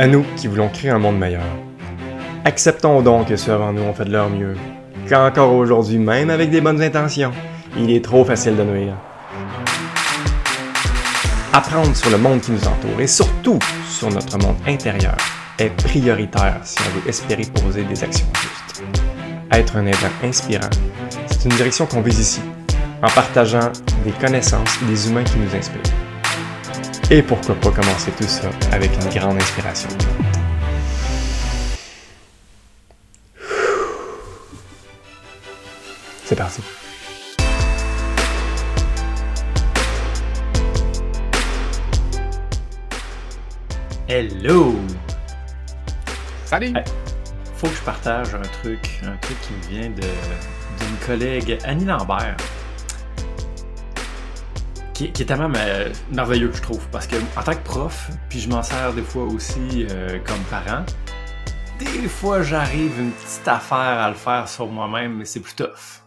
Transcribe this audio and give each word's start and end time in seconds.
À 0.00 0.06
nous 0.06 0.24
qui 0.34 0.46
voulons 0.46 0.70
créer 0.70 0.90
un 0.90 0.98
monde 0.98 1.18
meilleur. 1.18 1.42
Acceptons 2.46 3.02
donc 3.02 3.28
que 3.28 3.36
ceux 3.36 3.52
avant 3.52 3.70
nous 3.70 3.82
ont 3.82 3.92
fait 3.92 4.06
de 4.06 4.12
leur 4.12 4.30
mieux, 4.30 4.54
qu'encore 5.06 5.52
aujourd'hui, 5.52 5.98
même 5.98 6.30
avec 6.30 6.48
des 6.48 6.62
bonnes 6.62 6.80
intentions, 6.80 7.32
il 7.76 7.90
est 7.90 8.02
trop 8.02 8.24
facile 8.24 8.56
de 8.56 8.62
nuire. 8.62 8.94
Apprendre 11.52 11.94
sur 11.94 12.08
le 12.08 12.16
monde 12.16 12.40
qui 12.40 12.52
nous 12.52 12.66
entoure 12.66 12.98
et 12.98 13.06
surtout 13.06 13.58
sur 13.90 14.08
notre 14.08 14.38
monde 14.38 14.56
intérieur 14.66 15.18
est 15.58 15.68
prioritaire 15.84 16.60
si 16.62 16.78
on 16.78 16.98
veut 16.98 17.06
espérer 17.06 17.42
poser 17.62 17.82
des 17.82 18.02
actions 18.02 18.28
justes. 18.40 18.82
Être 19.52 19.76
un 19.76 19.84
être 19.84 20.06
inspirant, 20.24 20.70
c'est 21.26 21.44
une 21.44 21.54
direction 21.56 21.84
qu'on 21.84 22.00
vise 22.00 22.20
ici, 22.20 22.40
en 23.02 23.08
partageant 23.10 23.70
des 24.06 24.12
connaissances 24.12 24.78
et 24.82 24.86
des 24.86 25.10
humains 25.10 25.24
qui 25.24 25.36
nous 25.36 25.54
inspirent. 25.54 25.99
Et 27.12 27.22
pourquoi 27.22 27.56
pas 27.56 27.72
commencer 27.72 28.12
tout 28.12 28.22
ça 28.22 28.48
avec 28.70 28.92
une 29.02 29.10
grande 29.18 29.36
inspiration. 29.36 29.88
C'est 36.24 36.36
parti. 36.36 36.62
Hello! 44.06 44.76
Salut! 46.44 46.66
Hey, 46.68 46.84
faut 47.56 47.66
que 47.66 47.74
je 47.74 47.82
partage 47.82 48.36
un 48.36 48.42
truc, 48.62 49.00
un 49.02 49.16
truc 49.16 49.36
qui 49.40 49.52
me 49.52 49.80
vient 49.80 49.90
de, 49.90 50.02
d'une 50.02 50.96
collègue, 51.04 51.58
Annie 51.64 51.86
Lambert, 51.86 52.36
qui, 55.08 55.22
est 55.22 55.26
tellement 55.26 55.50
euh, 55.56 55.88
merveilleux, 56.12 56.50
je 56.52 56.60
trouve, 56.60 56.86
parce 56.90 57.06
que 57.06 57.16
en 57.36 57.42
tant 57.42 57.54
que 57.54 57.64
prof, 57.64 58.10
puis 58.28 58.38
je 58.38 58.48
m'en 58.48 58.62
sers 58.62 58.92
des 58.92 59.02
fois 59.02 59.24
aussi 59.24 59.86
euh, 59.90 60.18
comme 60.26 60.40
parent, 60.50 60.84
des 61.78 62.08
fois 62.08 62.42
j'arrive 62.42 63.00
une 63.00 63.12
petite 63.12 63.48
affaire 63.48 63.78
à 63.78 64.08
le 64.10 64.14
faire 64.14 64.48
sur 64.48 64.66
moi-même, 64.66 65.16
mais 65.16 65.24
c'est 65.24 65.40
plus 65.40 65.54
tough. 65.54 66.02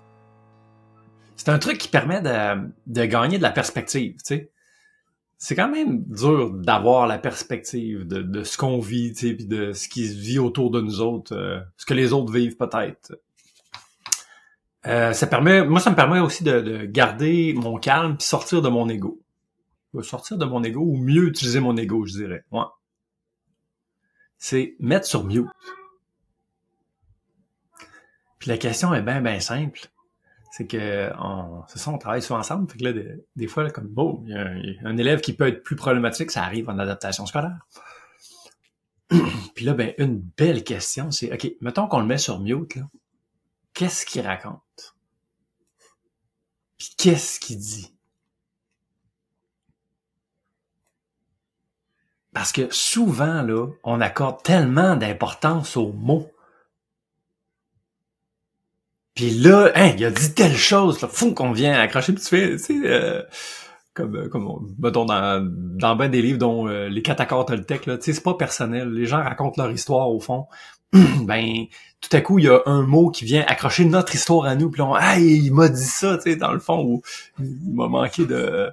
C'est 1.36 1.50
un 1.50 1.58
truc 1.58 1.80
qui 1.80 1.88
permet 1.88 2.22
de, 2.22 2.70
de 2.86 3.06
gagner 3.06 3.38
de 3.38 3.44
la 3.44 3.52
perspective, 3.52 4.14
tu 4.18 4.22
sais 4.24 4.50
c'est 5.40 5.56
quand 5.56 5.70
même 5.70 6.06
dur 6.06 6.52
d'avoir 6.52 7.06
la 7.06 7.18
perspective 7.18 8.08
de, 8.08 8.22
de 8.22 8.44
ce 8.46 8.58
qu'on 8.58 8.80
vit, 8.80 9.12
tu 9.12 9.28
sais, 9.28 9.34
puis 9.34 9.46
de 9.46 9.74
ce 9.74 9.90
qui 9.90 10.08
se 10.08 10.18
vit 10.18 10.40
autour 10.40 10.72
de 10.72 10.80
nous 10.80 11.02
autres, 11.02 11.36
euh, 11.36 11.60
ce 11.76 11.86
que 11.86 11.94
les 11.94 12.14
autres 12.14 12.32
vivent 12.32 12.56
peut-être. 12.56 13.20
Euh, 14.86 15.14
ça 15.14 15.28
permet, 15.28 15.66
moi, 15.66 15.80
ça 15.80 15.92
me 15.92 15.96
permet 15.96 16.20
aussi 16.20 16.44
de, 16.44 16.60
de 16.60 16.86
garder 16.86 17.54
mon 17.54 17.78
calme 17.78 18.18
puis 18.18 18.28
sortir 18.28 18.62
de 18.62 18.70
mon 18.70 18.90
ego. 18.90 19.20
Sortir 20.02 20.38
de 20.38 20.46
mon 20.46 20.64
ego 20.64 20.82
ou 20.82 20.98
mieux 20.98 21.28
utiliser 21.28 21.60
mon 21.60 21.78
ego, 21.78 22.06
je 22.06 22.14
dirais. 22.14 22.44
Ouais. 22.52 22.64
C'est 24.38 24.76
mettre 24.80 25.06
sur 25.06 25.24
mute. 25.24 25.48
Puis 28.40 28.50
la 28.50 28.58
question 28.58 28.94
est 28.94 29.04
bien, 29.04 29.22
bien 29.22 29.40
simple 29.40 29.90
c'est 30.54 30.68
que 30.68 31.12
on, 31.18 31.64
c'est 31.68 31.80
ça, 31.80 31.90
on 31.90 31.98
travaille 31.98 32.22
souvent 32.22 32.38
ensemble. 32.38 32.70
Fait 32.70 32.78
que 32.78 32.84
là, 32.84 32.94
des, 33.36 33.48
fois, 33.48 33.64
là, 33.64 33.72
comme 33.72 33.88
bon, 33.88 34.24
il 34.28 34.34
y, 34.34 34.36
a 34.36 34.42
un, 34.42 34.58
y, 34.58 34.78
a 34.84 34.88
un 34.88 34.98
élève 34.98 35.20
qui 35.20 35.34
peut 35.34 35.48
être 35.48 35.64
plus 35.64 35.76
problématique, 35.76 36.30
ça 36.30 36.44
arrive 36.44 36.70
en 36.70 36.78
adaptation 36.78 37.26
scolaire. 37.26 37.58
Puis 39.56 39.66
là, 39.66 39.74
ben, 39.74 39.96
une 39.98 40.20
belle 40.20 40.64
question, 40.64 41.10
c'est 41.10 41.34
OK, 41.34 41.54
mettons 41.60 41.88
qu'on 41.88 42.02
le 42.02 42.06
met 42.06 42.20
sur 42.20 42.40
mute, 42.40 42.76
là. 42.76 42.84
Qu'est-ce 43.74 44.06
qu'il 44.06 44.26
raconte? 44.26 44.96
Puis 46.78 46.94
qu'est-ce 46.98 47.40
qu'il 47.40 47.58
dit? 47.58 47.94
Parce 52.34 52.52
que 52.52 52.72
souvent, 52.72 53.44
là, 53.44 53.68
on 53.84 54.02
accorde 54.02 54.42
tellement 54.44 54.96
d'importance 54.96 55.78
aux 55.78 55.92
mots 55.94 56.34
puis 59.16 59.30
là, 59.30 59.72
hein, 59.76 59.94
il 59.96 60.06
a 60.06 60.10
dit 60.10 60.34
telle 60.34 60.56
chose, 60.56 61.02
là, 61.02 61.08
fou 61.08 61.34
qu'on 61.34 61.52
vient 61.52 61.80
accrocher, 61.80 62.14
puis 62.14 62.24
tu 62.24 62.30
fais, 62.30 62.58
sais, 62.58 62.80
euh, 62.84 63.22
comme, 63.94 64.16
euh, 64.16 64.30
comme, 64.30 64.48
on, 64.48 64.62
mettons, 64.80 65.06
dans, 65.06 65.42
dans 65.44 65.96
ben 65.96 66.10
des 66.10 66.22
livres 66.22 66.40
dont 66.40 66.68
euh, 66.68 66.90
les 66.90 67.02
catacores 67.02 67.46
Toltec, 67.46 67.86
là, 67.86 67.98
tu 67.98 68.06
sais, 68.06 68.14
c'est 68.14 68.24
pas 68.24 68.34
personnel. 68.36 68.92
Les 68.92 69.06
gens 69.06 69.22
racontent 69.22 69.62
leur 69.62 69.72
histoire, 69.72 70.10
au 70.10 70.20
fond. 70.20 70.48
ben, 70.94 71.66
tout 72.02 72.16
à 72.16 72.22
coup, 72.22 72.40
il 72.40 72.46
y 72.46 72.50
a 72.50 72.62
un 72.66 72.82
mot 72.84 73.10
qui 73.10 73.26
vient 73.26 73.44
accrocher 73.48 73.86
notre 73.86 74.14
histoire 74.16 74.46
à 74.46 74.56
nous, 74.56 74.70
puis 74.70 74.82
on, 74.82 74.94
ah, 74.94 75.20
il 75.20 75.54
m'a 75.54 75.70
dit 75.70 75.84
ça, 75.84 76.18
tu 76.18 76.24
sais, 76.32 76.36
dans 76.36 76.52
le 76.54 76.60
fond, 76.60 76.84
où 76.84 77.02
il 77.40 77.74
m'a 77.74 77.88
manqué 77.88 78.26
de... 78.26 78.72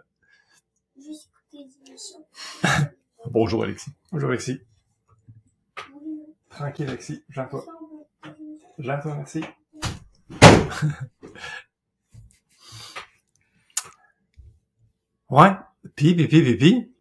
Bonjour, 3.31 3.65
Alexis. 3.65 3.91
Bonjour, 4.13 4.31
Alexis. 4.31 4.61
Tranquille, 6.49 6.89
Alexis. 6.89 7.23
J'entends. 7.29 7.65
J'entends, 8.79 9.15
merci. 9.15 9.45
ouais. 15.31 15.51
Puis, 15.97 16.15
puis, 16.15 16.29
puis, 16.29 16.43
puis, 16.43 16.57
puis. 16.57 16.93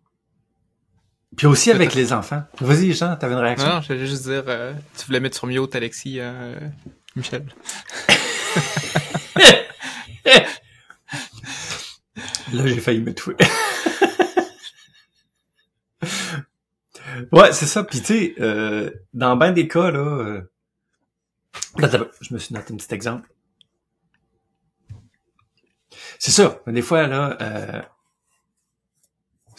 Puis 1.36 1.48
aussi 1.48 1.72
avec 1.72 1.94
les 1.94 2.12
enfants. 2.12 2.44
Vas-y, 2.60 2.94
Jean, 2.94 3.16
t'avais 3.16 3.34
une 3.34 3.40
réaction? 3.40 3.70
Non, 3.70 3.82
je 3.82 3.88
voulais 3.88 4.06
juste 4.06 4.24
dire, 4.24 4.44
euh, 4.48 4.74
tu 4.98 5.06
voulais 5.06 5.20
mettre 5.20 5.38
sur 5.38 5.48
mute 5.48 5.76
Alexis, 5.76 6.20
euh, 6.20 6.60
Michel. 7.16 7.46
Là, 12.54 12.66
j'ai 12.66 12.80
failli 12.80 13.02
me 13.02 13.14
tuer. 13.14 13.36
ouais, 17.32 17.54
c'est 17.54 17.68
ça. 17.68 17.84
Puis 17.84 18.00
tu 18.00 18.06
sais, 18.06 18.36
euh, 18.40 18.90
dans 19.14 19.36
ben 19.36 19.52
des 19.52 19.68
cas, 19.68 19.92
là, 19.92 20.00
euh... 20.00 20.42
là, 21.78 21.90
je 22.22 22.34
me 22.34 22.40
suis 22.40 22.56
noté 22.56 22.74
un 22.74 22.78
petit 22.78 22.94
exemple. 22.94 23.30
C'est 26.18 26.32
ça. 26.32 26.60
Des 26.68 26.82
fois, 26.82 27.08
là, 27.08 27.38
euh, 27.42 27.82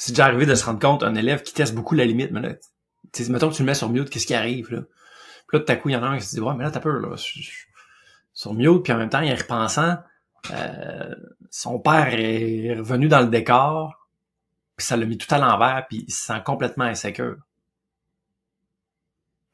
c'est 0.01 0.13
déjà 0.13 0.25
arrivé 0.25 0.47
de 0.47 0.55
se 0.55 0.65
rendre 0.65 0.81
compte, 0.81 1.03
un 1.03 1.15
élève 1.15 1.43
qui 1.43 1.53
teste 1.53 1.75
beaucoup 1.75 1.95
la 1.95 2.07
limite, 2.07 2.31
mais 2.31 2.41
là, 2.41 2.55
mettons 3.29 3.51
que 3.51 3.55
tu 3.55 3.63
le 3.63 3.67
mets 3.67 3.75
sur 3.75 3.91
mute, 3.91 4.09
qu'est-ce 4.09 4.27
qui 4.27 4.35
arrive, 4.35 4.73
là? 4.73 4.81
Puis 5.47 5.59
là, 5.59 5.61
tout 5.61 5.71
à 5.71 5.77
coup, 5.77 5.91
il 5.91 5.93
y 5.93 5.97
en 5.97 6.03
a 6.03 6.07
un 6.07 6.19
qui 6.19 6.25
se 6.25 6.37
dit, 6.37 6.41
ouais, 6.41 6.55
mais 6.57 6.65
là, 6.65 6.71
t'as 6.71 6.81
peur, 6.81 7.01
là. 7.01 7.15
Sur 8.33 8.55
mute, 8.55 8.83
puis 8.83 8.95
en 8.95 8.97
même 8.97 9.11
temps, 9.11 9.21
il 9.21 9.31
est 9.31 9.35
repensant, 9.35 9.99
euh, 10.53 11.15
son 11.51 11.79
père 11.81 12.15
est 12.19 12.77
revenu 12.79 13.09
dans 13.09 13.21
le 13.21 13.27
décor, 13.27 14.09
puis 14.75 14.87
ça 14.87 14.97
l'a 14.97 15.05
mis 15.05 15.19
tout 15.19 15.33
à 15.35 15.37
l'envers, 15.37 15.85
puis 15.87 16.07
il 16.09 16.13
se 16.15 16.25
sent 16.25 16.41
complètement 16.47 16.85
insécure. 16.85 17.37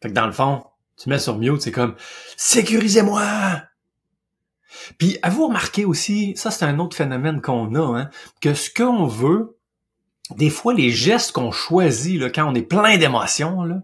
Fait 0.00 0.10
que 0.10 0.14
dans 0.14 0.26
le 0.26 0.32
fond, 0.32 0.64
tu 0.96 1.08
mets 1.08 1.18
sur 1.18 1.38
mute, 1.38 1.60
c'est 1.60 1.72
comme, 1.72 1.96
sécurisez-moi! 2.36 3.62
Puis, 4.98 5.18
à 5.22 5.30
vous 5.30 5.48
remarquer 5.48 5.84
aussi, 5.84 6.36
ça 6.36 6.52
c'est 6.52 6.64
un 6.64 6.78
autre 6.78 6.96
phénomène 6.96 7.40
qu'on 7.40 7.74
a, 7.74 7.98
hein, 7.98 8.10
que 8.40 8.54
ce 8.54 8.70
qu'on 8.70 9.06
veut, 9.06 9.55
des 10.34 10.50
fois 10.50 10.74
les 10.74 10.90
gestes 10.90 11.32
qu'on 11.32 11.52
choisit 11.52 12.20
là, 12.20 12.30
quand 12.30 12.50
on 12.50 12.54
est 12.54 12.62
plein 12.62 12.98
d'émotions, 12.98 13.64
là, 13.64 13.82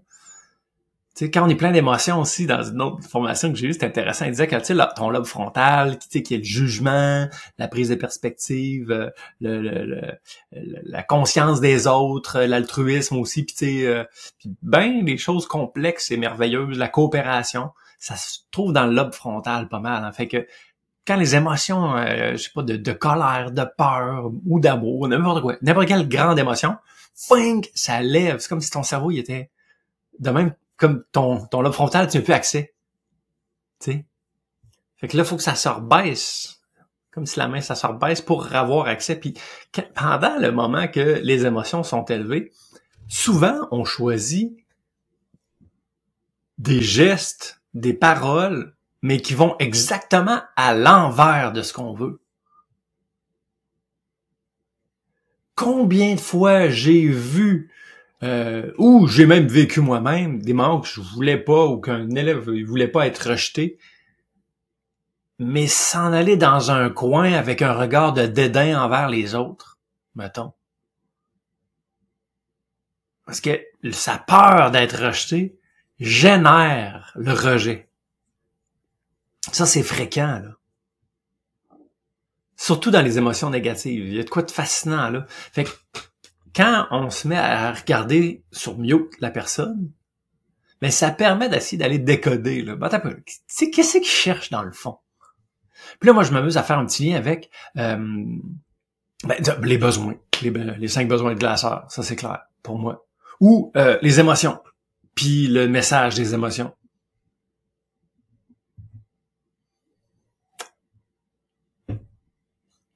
quand 1.20 1.44
on 1.44 1.48
est 1.48 1.56
plein 1.56 1.72
d'émotions 1.72 2.20
aussi, 2.20 2.47
dans 2.47 2.62
une 2.62 2.80
autre 2.80 3.03
formation 3.06 3.53
que 3.53 3.58
j'ai 3.58 3.69
eue, 3.69 3.72
c'est 3.75 3.84
intéressant. 3.84 4.25
Il 4.25 4.30
disait 4.30 4.47
que, 4.47 4.56
tu 4.56 4.75
sais, 4.75 4.86
ton 4.97 5.10
lobe 5.10 5.26
frontal, 5.26 5.98
qui, 5.98 6.08
tu 6.08 6.19
sais, 6.19 6.22
qui 6.22 6.34
est 6.34 6.38
le 6.38 6.44
jugement, 6.44 7.28
la 7.58 7.69
prise 7.69 7.91
de 7.91 7.94
perspective, 7.94 9.10
euh, 9.42 10.12
la 10.50 11.02
conscience 11.02 11.60
des 11.60 11.86
autres, 11.86 12.41
l'altruisme 12.41 13.19
aussi, 13.19 13.44
puis 13.44 13.54
tu 13.54 13.66
sais, 13.66 13.86
euh, 13.86 14.04
ben 14.62 15.04
des 15.04 15.19
choses 15.19 15.47
complexes 15.47 16.10
et 16.10 16.16
merveilleuses, 16.16 16.78
la 16.78 16.88
coopération, 16.88 17.70
ça 17.98 18.16
se 18.16 18.41
trouve 18.50 18.72
dans 18.72 18.86
le 18.86 18.94
lobe 18.94 19.12
frontal 19.12 19.69
pas 19.69 19.81
mal. 19.81 20.04
En 20.04 20.12
fait 20.12 20.28
que 20.28 20.47
quand 21.06 21.16
les 21.16 21.34
émotions, 21.34 21.96
euh, 21.96 22.32
je 22.32 22.36
sais 22.36 22.50
pas, 22.54 22.62
de, 22.62 22.76
de, 22.76 22.92
colère, 22.92 23.50
de 23.50 23.64
peur 23.76 24.30
ou 24.46 24.60
d'amour, 24.60 25.08
n'importe 25.08 25.42
quoi, 25.42 25.56
n'importe 25.62 25.88
quelle 25.88 26.08
grande 26.08 26.38
émotion, 26.38 26.76
fink, 27.14 27.70
ça 27.74 28.00
lève. 28.00 28.38
C'est 28.38 28.48
comme 28.48 28.60
si 28.60 28.70
ton 28.70 28.82
cerveau 28.82 29.10
il 29.10 29.18
était 29.18 29.50
de 30.19 30.31
même 30.31 30.54
comme 30.76 31.04
ton, 31.12 31.46
ton 31.46 31.62
lobe 31.62 31.72
frontal, 31.72 32.08
tu 32.08 32.19
n'as 32.19 32.25
plus 32.25 32.32
accès. 32.32 32.75
Tu 33.81 33.93
sais? 33.93 34.04
Fait 34.96 35.08
que 35.08 35.16
là, 35.16 35.25
faut 35.25 35.37
que 35.37 35.43
ça 35.43 35.54
se 35.54 35.69
rebaisse. 35.69 36.60
Comme 37.12 37.26
si 37.26 37.38
la 37.38 37.46
main, 37.46 37.60
ça 37.60 37.75
se 37.75 37.87
rebaisse 37.87 38.20
pour 38.20 38.55
avoir 38.55 38.87
accès. 38.87 39.16
Puis 39.16 39.34
pendant 39.94 40.38
le 40.38 40.50
moment 40.50 40.88
que 40.88 41.20
les 41.22 41.44
émotions 41.44 41.82
sont 41.82 42.05
élevées, 42.05 42.52
souvent, 43.08 43.69
on 43.70 43.84
choisit 43.84 44.56
des 46.58 46.81
gestes, 46.81 47.60
des 47.75 47.93
paroles 47.94 48.75
mais 49.02 49.20
qui 49.20 49.34
vont 49.34 49.56
exactement 49.58 50.40
à 50.56 50.75
l'envers 50.75 51.52
de 51.52 51.62
ce 51.62 51.72
qu'on 51.72 51.93
veut. 51.93 52.20
Combien 55.54 56.14
de 56.14 56.20
fois 56.20 56.69
j'ai 56.69 57.06
vu 57.06 57.70
euh, 58.22 58.72
ou 58.78 59.08
j'ai 59.08 59.26
même 59.26 59.49
vécu 59.49 59.81
moi-même 59.81 60.40
des 60.40 60.52
moments 60.52 60.81
que 60.81 60.88
je 60.88 61.00
voulais 61.00 61.38
pas 61.38 61.66
ou 61.66 61.81
qu'un 61.81 62.08
élève 62.10 62.49
ne 62.49 62.64
voulait 62.64 62.88
pas 62.88 63.06
être 63.06 63.31
rejeté, 63.31 63.78
mais 65.40 65.66
s'en 65.66 66.12
aller 66.12 66.37
dans 66.37 66.70
un 66.70 66.88
coin 66.88 67.32
avec 67.32 67.62
un 67.62 67.72
regard 67.72 68.12
de 68.12 68.26
dédain 68.26 68.81
envers 68.81 69.08
les 69.08 69.34
autres, 69.34 69.78
mettons. 70.14 70.52
Parce 73.26 73.40
que 73.40 73.60
sa 73.90 74.19
peur 74.19 74.70
d'être 74.70 75.05
rejeté 75.05 75.58
génère 75.98 77.12
le 77.16 77.32
rejet. 77.32 77.92
Ça, 79.50 79.67
c'est 79.67 79.83
fréquent, 79.83 80.41
là. 80.43 80.50
Surtout 82.56 82.93
dans 82.93 83.03
les 83.03 83.19
émotions 83.19 83.50
négatives. 83.50 84.06
Il 84.06 84.15
y 84.15 84.21
a 84.21 84.23
de 84.23 84.31
quoi 84.31 84.43
de 84.43 84.50
fascinant, 84.50 85.11
là. 85.11 85.27
Fait 85.29 85.65
que, 85.65 85.71
quand 86.55 86.87
on 86.91 87.11
se 87.11 87.27
met 87.27 87.39
à 87.39 87.73
regarder 87.73 88.44
sur 88.53 88.79
mute 88.79 89.11
la 89.21 89.31
personne, 89.31 89.91
mais 90.81 90.91
ça 90.91 91.11
permet 91.11 91.49
d'essayer 91.49 91.79
d'aller 91.79 91.99
décoder, 91.99 92.62
là. 92.62 92.77
Ben, 92.77 92.89
qu'est-ce 92.89 93.99
qu'il 93.99 94.05
cherche 94.05 94.50
dans 94.50 94.62
le 94.62 94.73
fond? 94.73 94.99
Puis 95.99 96.06
là, 96.06 96.12
moi, 96.12 96.23
je 96.23 96.33
m'amuse 96.33 96.56
à 96.56 96.62
faire 96.62 96.79
un 96.79 96.87
petit 96.87 97.09
lien 97.09 97.17
avec 97.17 97.50
euh, 97.77 97.97
ben, 99.25 99.37
les 99.62 99.79
besoins, 99.79 100.15
les, 100.43 100.50
les, 100.50 100.89
cinq 100.89 101.09
besoins 101.09 101.35
de 101.35 101.39
glaceur, 101.39 101.87
ça 101.89 102.03
c'est 102.03 102.17
clair 102.17 102.41
pour 102.62 102.79
moi. 102.79 103.06
Ou 103.41 103.73
euh, 103.77 103.99
les 104.03 104.21
émotions, 104.21 104.61
puis 105.15 105.47
le 105.47 105.69
message 105.69 106.15
des 106.15 106.35
émotions. 106.35 106.73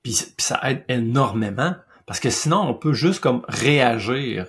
Puis, 0.07 0.25
ça 0.39 0.61
aide 0.63 0.85
énormément 0.89 1.75
parce 2.07 2.21
que 2.21 2.31
sinon 2.31 2.61
on 2.61 2.75
peut 2.75 2.93
juste 2.93 3.19
comme 3.19 3.43
réagir 3.49 4.47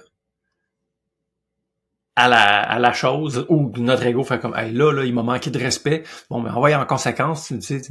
à 2.16 2.28
la, 2.28 2.62
à 2.62 2.78
la 2.78 2.94
chose 2.94 3.48
ou 3.50 3.72
notre 3.78 4.06
ego 4.06 4.24
fait 4.24 4.40
comme 4.40 4.56
hey, 4.56 4.72
là 4.72 4.92
là 4.92 5.04
il 5.04 5.16
m'a 5.16 5.24
manqué 5.24 5.50
de 5.50 5.58
respect. 5.58 6.04
Bon 6.30 6.42
mais 6.42 6.52
on 6.52 6.62
en 6.64 6.86
conséquence 6.86 7.48
tu 7.48 7.60
sais 7.60 7.82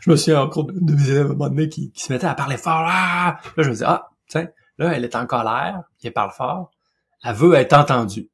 je 0.00 0.08
me 0.08 0.14
suis 0.14 0.32
encore 0.32 0.66
de, 0.66 0.94
mes 0.94 1.10
élèves 1.10 1.26
à 1.26 1.30
un 1.30 1.34
moment 1.34 1.48
donné 1.48 1.68
qui, 1.68 1.90
qui 1.90 2.04
se 2.04 2.12
mettaient 2.12 2.28
à 2.28 2.36
parler 2.36 2.56
fort. 2.56 2.84
Ah! 2.86 3.40
là 3.56 3.64
je 3.64 3.68
me 3.68 3.74
dis 3.74 3.84
ah 3.84 4.10
tiens 4.28 4.46
là 4.78 4.92
elle 4.94 5.02
est 5.02 5.16
en 5.16 5.26
colère 5.26 5.82
elle 6.04 6.12
parle 6.12 6.30
fort. 6.30 6.70
Elle 7.24 7.34
veut 7.34 7.54
être 7.54 7.72
entendue. 7.72 8.28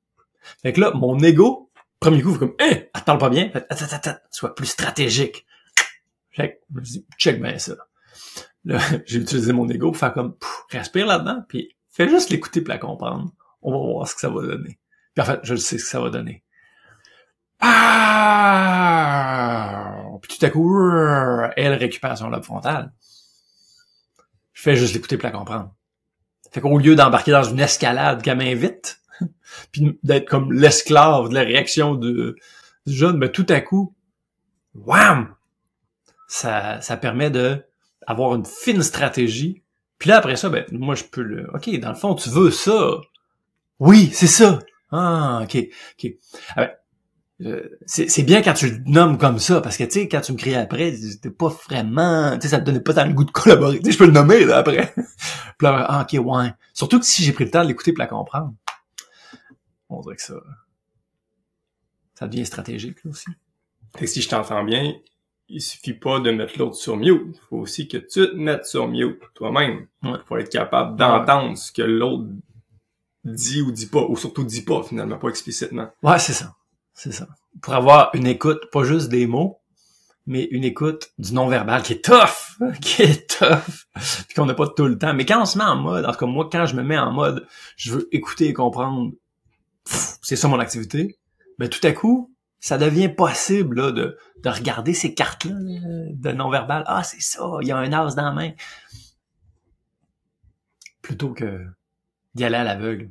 Fait 0.60 0.74
que 0.74 0.80
là 0.82 0.90
mon 0.92 1.18
ego 1.20 1.70
premier 2.00 2.20
coup 2.20 2.34
fait 2.34 2.40
comme 2.40 2.54
hein 2.60 2.82
elle 2.94 3.02
parle 3.06 3.18
pas 3.18 3.30
bien. 3.30 3.48
Fait, 3.48 3.64
attends, 3.70 3.86
attends, 3.90 4.18
sois 4.30 4.54
plus 4.54 4.66
stratégique. 4.66 5.46
Fait 6.32 6.60
je 6.70 6.78
me 6.78 6.84
dis 6.84 7.06
check 7.16 7.40
bien 7.40 7.56
ça 7.56 7.72
j'ai 9.06 9.18
utilisé 9.18 9.52
mon 9.52 9.68
ego 9.68 9.90
pour 9.90 9.98
faire 9.98 10.14
comme 10.14 10.36
respire 10.70 11.06
là-dedans 11.06 11.44
puis 11.48 11.76
fais 11.90 12.08
juste 12.08 12.30
l'écouter 12.30 12.60
pour 12.60 12.70
la 12.70 12.78
comprendre 12.78 13.30
on 13.62 13.72
va 13.72 13.78
voir 13.78 14.08
ce 14.08 14.14
que 14.14 14.20
ça 14.20 14.30
va 14.30 14.42
donner 14.42 14.78
puis 15.14 15.22
en 15.22 15.26
fait, 15.26 15.40
je 15.44 15.54
sais 15.54 15.78
ce 15.78 15.84
que 15.84 15.90
ça 15.90 16.00
va 16.00 16.10
donner. 16.10 16.42
Ah! 17.60 18.74
Puis 20.20 20.36
tout 20.36 20.44
à 20.44 20.50
coup, 20.50 20.76
elle 21.56 21.74
récupère 21.74 22.18
son 22.18 22.28
lobe 22.28 22.42
frontal. 22.44 22.92
Je 24.52 24.62
fais 24.62 24.74
juste 24.76 24.94
l'écouter 24.94 25.16
pour 25.16 25.28
la 25.28 25.32
comprendre. 25.32 25.72
Fait 26.50 26.60
qu'au 26.60 26.78
lieu 26.78 26.96
d'embarquer 26.96 27.30
dans 27.32 27.44
une 27.44 27.60
escalade 27.60 28.22
qu'elle 28.22 28.38
m'invite, 28.38 29.00
puis 29.72 29.98
d'être 30.02 30.28
comme 30.28 30.52
l'esclave 30.52 31.28
de 31.28 31.34
la 31.34 31.42
réaction 31.42 31.94
du 31.94 32.34
jeune, 32.86 33.18
mais 33.18 33.26
ben, 33.26 33.32
tout 33.32 33.46
à 33.48 33.60
coup, 33.60 33.94
wham! 34.74 35.34
Ça, 36.26 36.80
ça 36.80 36.96
permet 36.96 37.30
de 37.30 37.64
avoir 38.06 38.34
une 38.34 38.46
fine 38.46 38.82
stratégie. 38.82 39.62
Puis 39.98 40.10
là, 40.10 40.18
après 40.18 40.36
ça, 40.36 40.48
ben, 40.48 40.64
moi, 40.72 40.94
je 40.94 41.04
peux 41.04 41.22
le... 41.22 41.48
OK, 41.54 41.70
dans 41.78 41.90
le 41.90 41.94
fond, 41.94 42.14
tu 42.14 42.28
veux 42.28 42.50
ça. 42.50 42.96
Oui, 43.78 44.10
c'est 44.12 44.26
ça. 44.26 44.60
Ah, 44.90 45.40
ok, 45.42 45.56
ok. 45.98 46.12
Ah 46.50 46.54
ben, 46.56 46.70
euh, 47.42 47.68
c'est 47.86 48.22
bien 48.22 48.42
quand 48.42 48.54
tu 48.54 48.70
le 48.70 48.78
nommes 48.86 49.18
comme 49.18 49.40
ça, 49.40 49.60
parce 49.60 49.76
que 49.76 49.84
tu 49.84 49.90
sais, 49.90 50.08
quand 50.08 50.20
tu 50.20 50.32
me 50.32 50.36
cries 50.36 50.54
après, 50.54 50.94
c'était 50.94 51.30
pas 51.30 51.48
vraiment, 51.48 52.36
tu 52.36 52.42
sais, 52.42 52.48
ça 52.48 52.60
te 52.60 52.64
donnait 52.64 52.80
pas 52.80 52.94
tant 52.94 53.06
le 53.06 53.12
goût 53.12 53.24
de 53.24 53.32
collaborer. 53.32 53.78
Tu 53.80 53.86
sais, 53.86 53.92
je 53.92 53.98
peux 53.98 54.06
le 54.06 54.12
nommer 54.12 54.44
là 54.44 54.58
après. 54.58 54.94
puis 55.58 55.66
là, 55.66 55.84
ah, 55.88 56.06
ok, 56.08 56.24
ouais. 56.24 56.52
Surtout 56.72 57.00
que 57.00 57.06
si 57.06 57.24
j'ai 57.24 57.32
pris 57.32 57.44
le 57.44 57.50
temps 57.50 57.62
de 57.62 57.68
l'écouter 57.68 57.92
pour 57.92 58.00
la 58.00 58.06
comprendre, 58.06 58.54
on 59.88 60.00
dirait 60.00 60.16
que 60.16 60.22
ça, 60.22 60.34
ça 62.14 62.28
devient 62.28 62.46
stratégique 62.46 63.02
là 63.04 63.10
aussi. 63.10 63.30
Fait 63.96 64.06
si 64.06 64.22
je 64.22 64.28
t'entends 64.28 64.64
bien, 64.64 64.94
il 65.54 65.62
suffit 65.62 65.94
pas 65.94 66.18
de 66.18 66.32
mettre 66.32 66.58
l'autre 66.58 66.74
sur 66.74 66.96
mute. 66.96 67.22
Il 67.28 67.40
faut 67.48 67.58
aussi 67.58 67.86
que 67.86 67.96
tu 67.96 68.08
te 68.08 68.34
mettes 68.34 68.66
sur 68.66 68.88
mute 68.88 69.20
toi-même. 69.34 69.86
Ouais. 70.02 70.18
Pour 70.26 70.38
être 70.38 70.50
capable 70.50 70.96
d'entendre 70.96 71.56
ce 71.56 71.70
que 71.70 71.82
l'autre 71.82 72.26
dit 73.24 73.62
ou 73.62 73.70
dit 73.70 73.86
pas, 73.86 74.04
ou 74.04 74.16
surtout 74.16 74.42
dit 74.42 74.62
pas 74.62 74.82
finalement, 74.82 75.16
pas 75.16 75.28
explicitement. 75.28 75.88
Ouais, 76.02 76.18
c'est 76.18 76.32
ça. 76.32 76.56
C'est 76.92 77.12
ça. 77.12 77.28
Pour 77.62 77.72
avoir 77.72 78.10
une 78.14 78.26
écoute, 78.26 78.68
pas 78.72 78.82
juste 78.82 79.08
des 79.08 79.28
mots, 79.28 79.60
mais 80.26 80.48
une 80.50 80.64
écoute 80.64 81.12
du 81.18 81.32
non-verbal 81.32 81.82
qui 81.82 81.94
est 81.94 82.04
tough, 82.04 82.58
qui 82.80 83.02
est 83.02 83.38
tough, 83.38 83.86
puis 84.26 84.34
qu'on 84.34 84.46
n'a 84.46 84.54
pas 84.54 84.66
tout 84.66 84.86
le 84.86 84.98
temps. 84.98 85.14
Mais 85.14 85.24
quand 85.24 85.40
on 85.40 85.46
se 85.46 85.56
met 85.56 85.64
en 85.64 85.76
mode, 85.76 86.04
en 86.04 86.10
tout 86.10 86.18
cas 86.18 86.26
moi, 86.26 86.48
quand 86.50 86.66
je 86.66 86.74
me 86.74 86.82
mets 86.82 86.98
en 86.98 87.12
mode, 87.12 87.46
je 87.76 87.92
veux 87.92 88.08
écouter 88.10 88.48
et 88.48 88.52
comprendre, 88.52 89.12
c'est 89.84 90.36
ça 90.36 90.48
mon 90.48 90.58
activité, 90.58 91.16
ben 91.58 91.68
tout 91.68 91.86
à 91.86 91.92
coup, 91.92 92.33
ça 92.64 92.78
devient 92.78 93.10
possible 93.10 93.78
là, 93.78 93.92
de, 93.92 94.16
de 94.42 94.48
regarder 94.48 94.94
ces 94.94 95.12
cartes-là 95.12 95.52
de 95.54 96.32
non-verbal. 96.32 96.82
Ah, 96.86 97.02
c'est 97.02 97.20
ça, 97.20 97.44
il 97.60 97.68
y 97.68 97.72
a 97.72 97.76
un 97.76 97.92
as 97.92 98.14
dans 98.14 98.24
la 98.24 98.32
main. 98.32 98.52
Plutôt 101.02 101.34
que 101.34 101.66
d'y 102.34 102.42
aller 102.42 102.56
à 102.56 102.64
l'aveugle. 102.64 103.10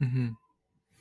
Mm-hmm. 0.00 0.32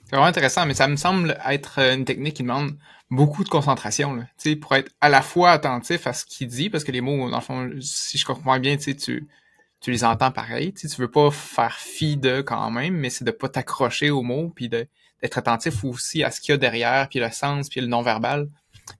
C'est 0.06 0.16
vraiment 0.16 0.25
intéressant, 0.25 0.66
mais 0.66 0.74
ça 0.74 0.88
me 0.88 0.95
semble 0.95 1.38
être 1.45 1.78
une 1.78 2.04
technique 2.04 2.38
qui 2.38 2.42
demande 2.42 2.75
beaucoup 3.12 3.44
de 3.44 3.50
concentration, 3.50 4.25
pour 4.60 4.74
être 4.74 4.92
à 5.00 5.10
la 5.10 5.22
fois 5.22 5.51
attentif 5.51 6.07
à 6.07 6.13
ce 6.13 6.25
qu'il 6.25 6.48
dit, 6.48 6.72
parce 6.72 6.84
que 6.84 6.92
les 6.92 7.01
mots, 7.01 7.30
dans 7.30 7.38
le 7.38 7.44
fond, 7.44 7.69
si 7.80 8.18
je 8.18 8.25
comprends 8.25 8.60
bien, 8.60 8.75
tu, 8.75 8.95
tu 8.95 9.92
les 9.92 10.04
entends 10.04 10.31
pareil, 10.31 10.74
tu 10.74 10.88
veux 10.98 11.12
pas 11.12 11.30
faire 11.30 11.75
fi 11.75 12.18
de 12.18 12.42
quand 12.42 12.72
même, 12.72 12.95
mais 12.95 13.12
c'est 13.12 13.24
de 13.24 13.30
pas 13.30 13.50
t'accrocher 13.50 14.10
aux 14.10 14.24
mots, 14.24 14.50
puis 14.50 14.68
d'être 15.24 15.38
attentif 15.38 15.86
aussi 15.86 16.22
à 16.24 16.31
ce 16.31 16.42
qu'il 16.42 16.52
y 16.52 16.54
a 16.54 16.58
derrière, 16.58 17.08
puis 17.08 17.20
le 17.20 17.31
sens, 17.31 17.70
puis 17.70 17.80
le 17.80 17.88
non-verbal. 17.88 18.50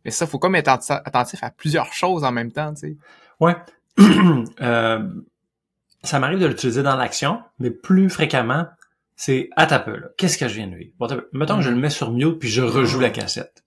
Mais 0.06 0.12
ça, 0.12 0.26
faut 0.26 0.40
comme 0.40 0.56
être 0.56 0.70
attentif 0.70 1.44
à 1.44 1.52
plusieurs 1.52 1.92
choses 1.92 2.24
en 2.24 2.32
même 2.32 2.52
temps, 2.52 2.74
tu 2.74 2.80
sais. 2.80 2.98
Ouais. 3.42 3.56
euh, 4.62 5.10
ça 6.02 6.20
m'arrive 6.20 6.40
de 6.40 6.46
l'utiliser 6.46 6.82
dans 6.82 6.96
l'action, 6.96 7.42
mais 7.60 7.72
plus 7.72 8.10
fréquemment, 8.10 8.68
c'est 9.18 9.50
à 9.58 9.68
ta 9.68 9.80
peu, 9.80 10.02
Qu'est-ce 10.18 10.38
que 10.38 10.48
je 10.48 10.56
viens 10.56 10.68
de 10.68 10.76
vivre? 10.76 10.94
Bon, 10.98 11.08
mettons 11.34 11.58
que 11.58 11.62
je 11.62 11.70
le 11.70 11.76
mets 11.76 11.90
sur 11.90 12.12
mute 12.12 12.40
puis 12.40 12.50
je 12.50 12.62
rejoue 12.62 13.02
la 13.02 13.10
cassette. 13.10 13.64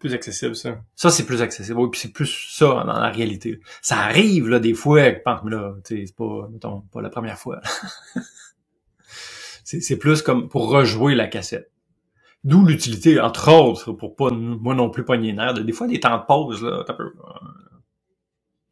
Plus 0.00 0.14
accessible, 0.14 0.56
ça. 0.56 0.80
Ça, 0.96 1.10
c'est 1.10 1.24
plus 1.24 1.42
accessible. 1.42 1.78
Oui, 1.78 1.88
puis 1.92 2.00
c'est 2.00 2.12
plus 2.12 2.48
ça 2.50 2.66
dans 2.84 2.98
la 2.98 3.10
réalité. 3.10 3.60
Ça 3.82 3.98
arrive, 3.98 4.48
là, 4.48 4.58
des 4.58 4.74
fois, 4.74 5.12
que, 5.12 5.48
là, 5.48 5.74
c'est 5.84 6.16
pas, 6.16 6.48
mettons, 6.52 6.80
pas 6.92 7.00
la 7.00 7.08
première 7.08 7.38
fois. 7.38 7.60
c'est 9.64 9.96
plus 9.98 10.22
comme 10.22 10.48
pour 10.48 10.68
rejouer 10.68 11.14
la 11.14 11.26
cassette. 11.26 11.70
D'où 12.44 12.64
l'utilité, 12.64 13.20
entre 13.20 13.52
autres, 13.52 13.92
pour 13.92 14.16
pas, 14.16 14.30
moi 14.30 14.74
non 14.74 14.90
plus 14.90 15.04
pogner 15.04 15.32
nerf, 15.32 15.54
des 15.54 15.72
fois 15.72 15.86
des 15.86 16.00
temps 16.00 16.18
de 16.18 16.24
pause, 16.24 16.62
là, 16.62 16.82
t'as 16.84 16.94
peu, 16.94 17.12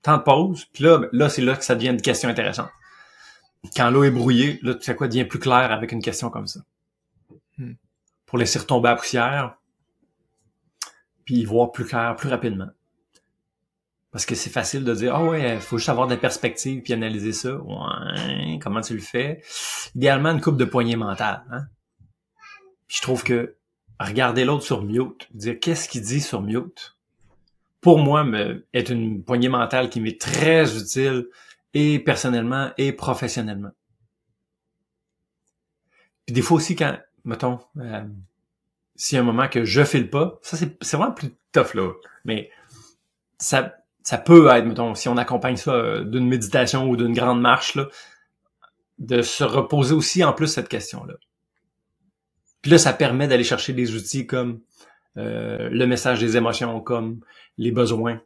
temps 0.03 0.17
de 0.17 0.23
pause, 0.23 0.64
puis 0.73 0.85
là, 0.85 0.99
ben, 0.99 1.09
là 1.12 1.29
c'est 1.29 1.43
là 1.43 1.57
que 1.57 1.64
ça 1.64 1.76
devient 1.76 1.91
une 1.91 2.03
question 2.03 2.29
intéressante. 2.29 2.71
Quand 3.76 3.91
l'eau 3.91 4.05
est 4.05 4.11
brouillée, 4.11 4.59
là, 4.62 4.75
tu 4.75 4.83
sais 4.83 4.97
quoi, 4.97 5.07
devient 5.07 5.25
plus 5.25 5.38
clair 5.38 5.71
avec 5.71 5.93
une 5.93 6.03
question 6.03 6.31
comme 6.31 6.47
ça. 6.47 6.61
Hmm. 7.59 7.75
Pour 8.26 8.38
laisser 8.38 8.59
retomber 8.59 8.88
la 8.88 8.97
poussière, 8.97 9.57
puis 11.25 11.45
voir 11.45 11.71
plus 11.71 11.85
clair 11.85 12.17
plus 12.17 12.29
rapidement. 12.29 12.71
Parce 14.12 14.26
que 14.26 14.35
c'est 14.35 14.50
facile 14.50 14.85
de 14.85 14.95
dire, 14.95 15.14
ah 15.14 15.23
oh 15.23 15.31
ouais, 15.31 15.61
faut 15.61 15.79
juste 15.79 15.88
avoir 15.88 16.09
des 16.09 16.17
perspectives 16.17 16.83
puis 16.83 16.93
analyser 16.93 17.33
ça. 17.33 17.55
Ouais, 17.55 18.59
comment 18.61 18.81
tu 18.81 18.95
le 18.95 19.00
fais? 19.00 19.40
Idéalement, 19.95 20.31
une 20.31 20.40
coupe 20.40 20.57
de 20.57 20.64
poignée 20.64 20.97
mentale. 20.97 21.45
Hein? 21.50 21.67
je 22.90 23.00
trouve 23.00 23.23
que 23.23 23.55
regarder 24.00 24.45
l'autre 24.45 24.64
sur 24.64 24.83
mute, 24.83 25.29
dire 25.33 25.59
qu'est-ce 25.61 25.88
qu'il 25.88 26.02
dit 26.02 26.21
sur 26.21 26.43
mute, 26.43 26.97
pour 27.81 27.99
moi, 27.99 28.25
me, 28.25 28.67
est 28.73 28.90
une 28.90 29.23
poignée 29.23 29.49
mentale 29.49 29.88
qui 29.88 30.00
m'est 30.00 30.21
très 30.21 30.76
utile 30.76 31.29
et 31.73 32.00
personnellement 32.00 32.73
et 32.76 32.93
professionnellement. 32.93 33.71
Puis 36.26 36.35
des 36.35 36.43
fois 36.43 36.57
aussi 36.57 36.75
quand, 36.75 36.99
mettons, 37.25 37.61
euh, 37.79 38.05
s'il 38.97 39.17
y 39.17 39.19
a 39.19 39.23
un 39.23 39.25
moment 39.25 39.49
que 39.49 39.64
je 39.64 39.85
file 39.85 40.11
pas, 40.11 40.38
ça 40.43 40.57
c'est 40.57 40.97
vraiment 40.97 41.12
plus 41.12 41.31
tough 41.52 41.75
là, 41.75 41.93
mais 42.25 42.50
ça, 43.38 43.76
ça 44.02 44.19
peut 44.19 44.49
être, 44.49 44.64
mettons, 44.64 44.95
si 44.95 45.09
on 45.09 45.16
accompagne 45.16 45.57
ça 45.57 45.73
euh, 45.73 46.04
d'une 46.04 46.26
méditation 46.26 46.88
ou 46.88 46.97
d'une 46.97 47.12
grande 47.12 47.40
marche, 47.40 47.75
là, 47.75 47.88
de 48.99 49.23
se 49.23 49.45
reposer 49.45 49.95
aussi 49.95 50.25
en 50.25 50.33
plus 50.33 50.49
cette 50.49 50.69
question-là. 50.69 51.14
Puis 52.62 52.71
là, 52.71 52.78
ça 52.78 52.92
permet 52.92 53.28
d'aller 53.28 53.45
chercher 53.45 53.73
des 53.73 53.95
outils 53.95 54.26
comme 54.26 54.61
euh, 55.16 55.69
le 55.71 55.87
message 55.87 56.21
des 56.21 56.37
émotions, 56.37 56.80
comme 56.80 57.21
les 57.57 57.73
besoins 57.73 58.21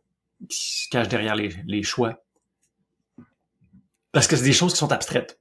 qui 0.48 0.82
se 0.82 0.88
cachent 0.88 1.08
derrière 1.08 1.36
les, 1.36 1.82
choix. 1.82 2.24
Parce 4.12 4.26
que 4.26 4.36
c'est 4.36 4.44
des 4.44 4.52
choses 4.52 4.72
qui 4.72 4.78
sont 4.78 4.92
abstraites. 4.92 5.40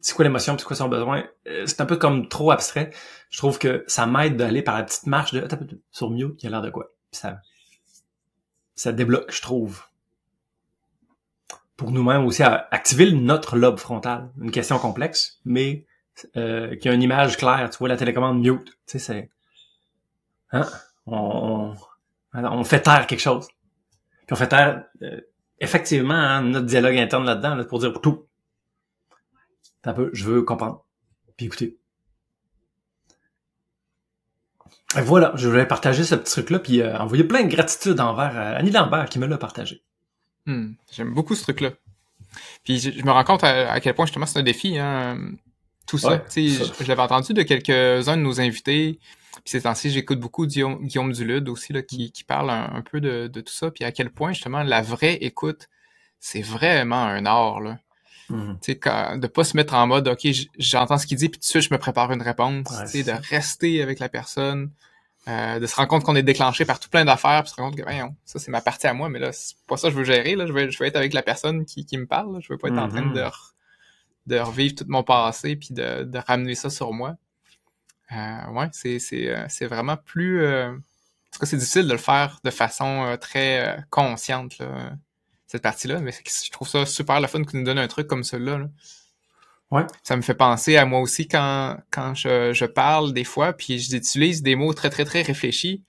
C'est 0.00 0.14
quoi 0.14 0.24
l'émotion, 0.24 0.56
c'est 0.58 0.64
quoi 0.64 0.74
son 0.74 0.88
besoin? 0.88 1.24
Euh, 1.46 1.64
c'est 1.66 1.80
un 1.80 1.86
peu 1.86 1.96
comme 1.96 2.28
trop 2.28 2.50
abstrait. 2.50 2.90
Je 3.30 3.38
trouve 3.38 3.58
que 3.58 3.84
ça 3.86 4.04
m'aide 4.06 4.36
d'aller 4.36 4.62
par 4.62 4.76
la 4.76 4.82
petite 4.82 5.06
marche 5.06 5.32
de 5.32 5.46
sur 5.92 6.10
mieux 6.10 6.34
qui 6.34 6.48
a 6.48 6.50
l'air 6.50 6.62
de 6.62 6.70
quoi? 6.70 6.92
ça, 7.12 7.40
ça 8.74 8.92
débloque, 8.92 9.30
je 9.30 9.42
trouve. 9.42 9.84
Pour 11.76 11.90
nous-mêmes 11.90 12.24
aussi, 12.24 12.42
à 12.42 12.68
activer 12.70 13.12
notre 13.12 13.56
lobe 13.56 13.78
frontal. 13.78 14.30
Une 14.40 14.50
question 14.50 14.78
complexe, 14.78 15.40
mais 15.44 15.86
euh, 16.36 16.76
qui 16.76 16.88
a 16.88 16.92
une 16.92 17.02
image 17.02 17.36
claire, 17.36 17.70
tu 17.70 17.78
vois 17.78 17.88
la 17.88 17.96
télécommande 17.96 18.40
mute. 18.40 18.66
Tu 18.66 18.76
sais, 18.86 18.98
c'est... 18.98 19.30
Hein? 20.52 20.68
On, 21.06 21.74
on, 22.34 22.44
on 22.44 22.64
fait 22.64 22.82
taire 22.82 23.06
quelque 23.06 23.20
chose. 23.20 23.48
Puis 24.26 24.32
on 24.32 24.36
fait 24.36 24.48
taire, 24.48 24.84
euh, 25.02 25.20
effectivement, 25.58 26.14
hein, 26.14 26.42
notre 26.42 26.66
dialogue 26.66 26.96
interne 26.96 27.24
là-dedans, 27.24 27.54
là, 27.54 27.64
pour 27.64 27.78
dire 27.78 28.00
tout. 28.00 28.26
Un 29.84 29.94
peu, 29.94 30.10
je 30.12 30.24
veux 30.24 30.42
comprendre. 30.42 30.84
Puis 31.36 31.46
écoutez. 31.46 31.78
Et 34.70 34.74
voilà, 35.00 35.32
je 35.36 35.48
voulais 35.48 35.66
partager 35.66 36.04
ce 36.04 36.14
petit 36.14 36.32
truc-là, 36.32 36.58
puis 36.58 36.80
euh, 36.82 36.96
envoyer 36.98 37.24
plein 37.24 37.42
de 37.44 37.48
gratitude 37.48 37.98
envers 38.00 38.32
euh, 38.36 38.58
Annie 38.58 38.70
Lambert 38.70 39.08
qui 39.08 39.18
me 39.18 39.26
l'a 39.26 39.38
partagé. 39.38 39.82
Hmm, 40.46 40.72
J'aime 40.92 41.14
beaucoup 41.14 41.34
ce 41.34 41.42
truc-là. 41.42 41.70
Puis 42.64 42.78
je, 42.78 42.90
je 42.90 43.02
me 43.04 43.10
rends 43.10 43.24
compte 43.24 43.44
à, 43.44 43.70
à 43.72 43.80
quel 43.80 43.94
point 43.94 44.06
justement 44.06 44.26
c'est 44.26 44.38
un 44.38 44.42
défi, 44.42 44.78
hein, 44.78 45.18
tout 45.86 45.98
ça. 45.98 46.10
Ouais, 46.12 46.24
Tu 46.30 46.48
sais, 46.50 46.64
ça. 46.64 46.72
je, 46.78 46.84
je 46.84 46.88
l'avais 46.88 47.02
entendu 47.02 47.32
de 47.32 47.42
quelques-uns 47.42 48.16
de 48.16 48.22
nos 48.22 48.40
invités. 48.40 48.98
Puis 49.44 49.50
ces 49.52 49.62
temps-ci, 49.62 49.90
j'écoute 49.90 50.20
beaucoup 50.20 50.46
Guillaume, 50.46 50.84
Guillaume 50.86 51.12
Dulude 51.12 51.48
aussi 51.48 51.72
là, 51.72 51.82
qui, 51.82 52.12
qui 52.12 52.22
parle 52.24 52.50
un, 52.50 52.70
un 52.74 52.82
peu 52.82 53.00
de, 53.00 53.28
de 53.28 53.40
tout 53.40 53.52
ça. 53.52 53.70
Puis 53.70 53.84
à 53.84 53.92
quel 53.92 54.10
point 54.10 54.32
justement 54.32 54.62
la 54.62 54.82
vraie 54.82 55.14
écoute, 55.14 55.68
c'est 56.20 56.42
vraiment 56.42 57.02
un 57.04 57.24
art. 57.26 57.60
Là. 57.60 57.78
Sais, 58.60 58.76
quand- 58.78 59.18
de 59.18 59.26
pas 59.26 59.44
se 59.44 59.56
mettre 59.56 59.74
en 59.74 59.86
mode, 59.86 60.08
OK, 60.08 60.26
j'entends 60.58 60.98
ce 60.98 61.06
qu'il 61.06 61.18
dit, 61.18 61.28
puis 61.28 61.38
tout 61.38 61.42
de 61.42 61.46
suite, 61.48 61.62
je 61.62 61.72
me 61.74 61.78
prépare 61.78 62.12
une 62.12 62.22
réponse. 62.22 62.66
Ouais, 62.70 62.86
de 63.02 63.12
rester 63.28 63.82
avec 63.82 63.98
la 63.98 64.08
personne, 64.08 64.70
euh, 65.28 65.58
de 65.60 65.66
se 65.66 65.74
rendre 65.76 65.88
compte 65.88 66.04
qu'on 66.04 66.16
est 66.16 66.22
déclenché 66.22 66.64
par 66.64 66.80
tout 66.80 66.88
plein 66.88 67.04
d'affaires, 67.04 67.42
puis 67.42 67.50
se 67.50 67.56
rendre 67.56 67.70
compte 67.70 67.78
que, 67.78 67.82
voyons, 67.84 68.14
ça, 68.24 68.38
c'est 68.38 68.50
ma 68.50 68.60
partie 68.60 68.86
à 68.86 68.94
moi, 68.94 69.08
mais 69.08 69.18
là, 69.18 69.32
c'est 69.32 69.54
pas 69.66 69.76
ça 69.76 69.88
que 69.88 69.94
je 69.94 69.98
veux 69.98 70.04
gérer. 70.04 70.34
Là. 70.36 70.46
Je, 70.46 70.52
veux, 70.52 70.70
je 70.70 70.78
veux 70.78 70.86
être 70.86 70.96
avec 70.96 71.12
la 71.12 71.22
personne 71.22 71.64
qui, 71.64 71.84
qui 71.84 71.98
me 71.98 72.06
parle. 72.06 72.34
là. 72.34 72.38
Je 72.40 72.52
veux 72.52 72.58
pas 72.58 72.68
être 72.68 72.78
en 72.78 72.88
train 72.88 73.02
Mhm. 73.02 73.12
de, 73.14 73.20
re- 73.20 73.52
de 74.26 74.38
revivre 74.38 74.74
tout 74.76 74.84
mon 74.88 75.02
passé, 75.02 75.56
puis 75.56 75.68
de, 75.72 76.04
de 76.04 76.18
ramener 76.18 76.54
ça 76.54 76.70
sur 76.70 76.92
moi. 76.92 77.16
Euh, 78.12 78.46
ouais, 78.52 78.68
c'est, 78.72 78.98
c'est, 78.98 79.28
euh, 79.28 79.46
c'est 79.48 79.66
vraiment 79.66 79.96
plus... 79.96 80.42
euh, 80.42 80.70
En 80.72 80.76
tout 81.32 81.38
cas, 81.40 81.46
c'est 81.46 81.56
difficile 81.56 81.86
de 81.86 81.92
le 81.92 81.98
faire 81.98 82.38
de 82.44 82.50
façon 82.50 83.16
très 83.20 83.78
consciente, 83.90 84.58
là, 84.58 84.92
cette 85.52 85.62
partie-là, 85.62 86.00
mais 86.00 86.12
je 86.12 86.50
trouve 86.50 86.66
ça 86.66 86.86
super 86.86 87.20
le 87.20 87.26
fun 87.26 87.44
qu'il 87.44 87.58
nous 87.58 87.66
donne 87.66 87.78
un 87.78 87.86
truc 87.86 88.06
comme 88.06 88.24
celui-là. 88.24 88.56
là. 88.56 88.66
Ouais. 89.70 89.82
Ça 90.02 90.16
me 90.16 90.22
fait 90.22 90.32
penser 90.34 90.78
à 90.78 90.86
moi 90.86 91.00
aussi 91.00 91.28
quand, 91.28 91.76
quand 91.90 92.14
je, 92.14 92.54
je 92.54 92.64
parle 92.64 93.12
des 93.12 93.24
fois, 93.24 93.52
puis 93.52 93.78
j'utilise 93.78 94.42
des 94.42 94.56
mots 94.56 94.72
très, 94.72 94.88
très, 94.88 95.04
très 95.04 95.20
réfléchis. 95.20 95.82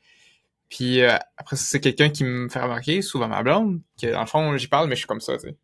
Puis 0.67 1.01
euh, 1.01 1.15
après, 1.37 1.55
c'est 1.55 1.79
quelqu'un 1.79 2.09
qui 2.09 2.25
me 2.25 2.49
fait 2.49 2.59
remarquer, 2.59 3.01
souvent 3.01 3.29
ma 3.29 3.41
blonde, 3.41 3.79
que 4.01 4.07
dans 4.07 4.19
le 4.19 4.25
fond, 4.25 4.57
j'y 4.57 4.67
parle, 4.67 4.89
mais 4.89 4.95
je 4.95 4.99
suis 4.99 5.07
comme 5.07 5.21
ça, 5.21 5.37
tu 5.37 5.47
sais. 5.47 5.55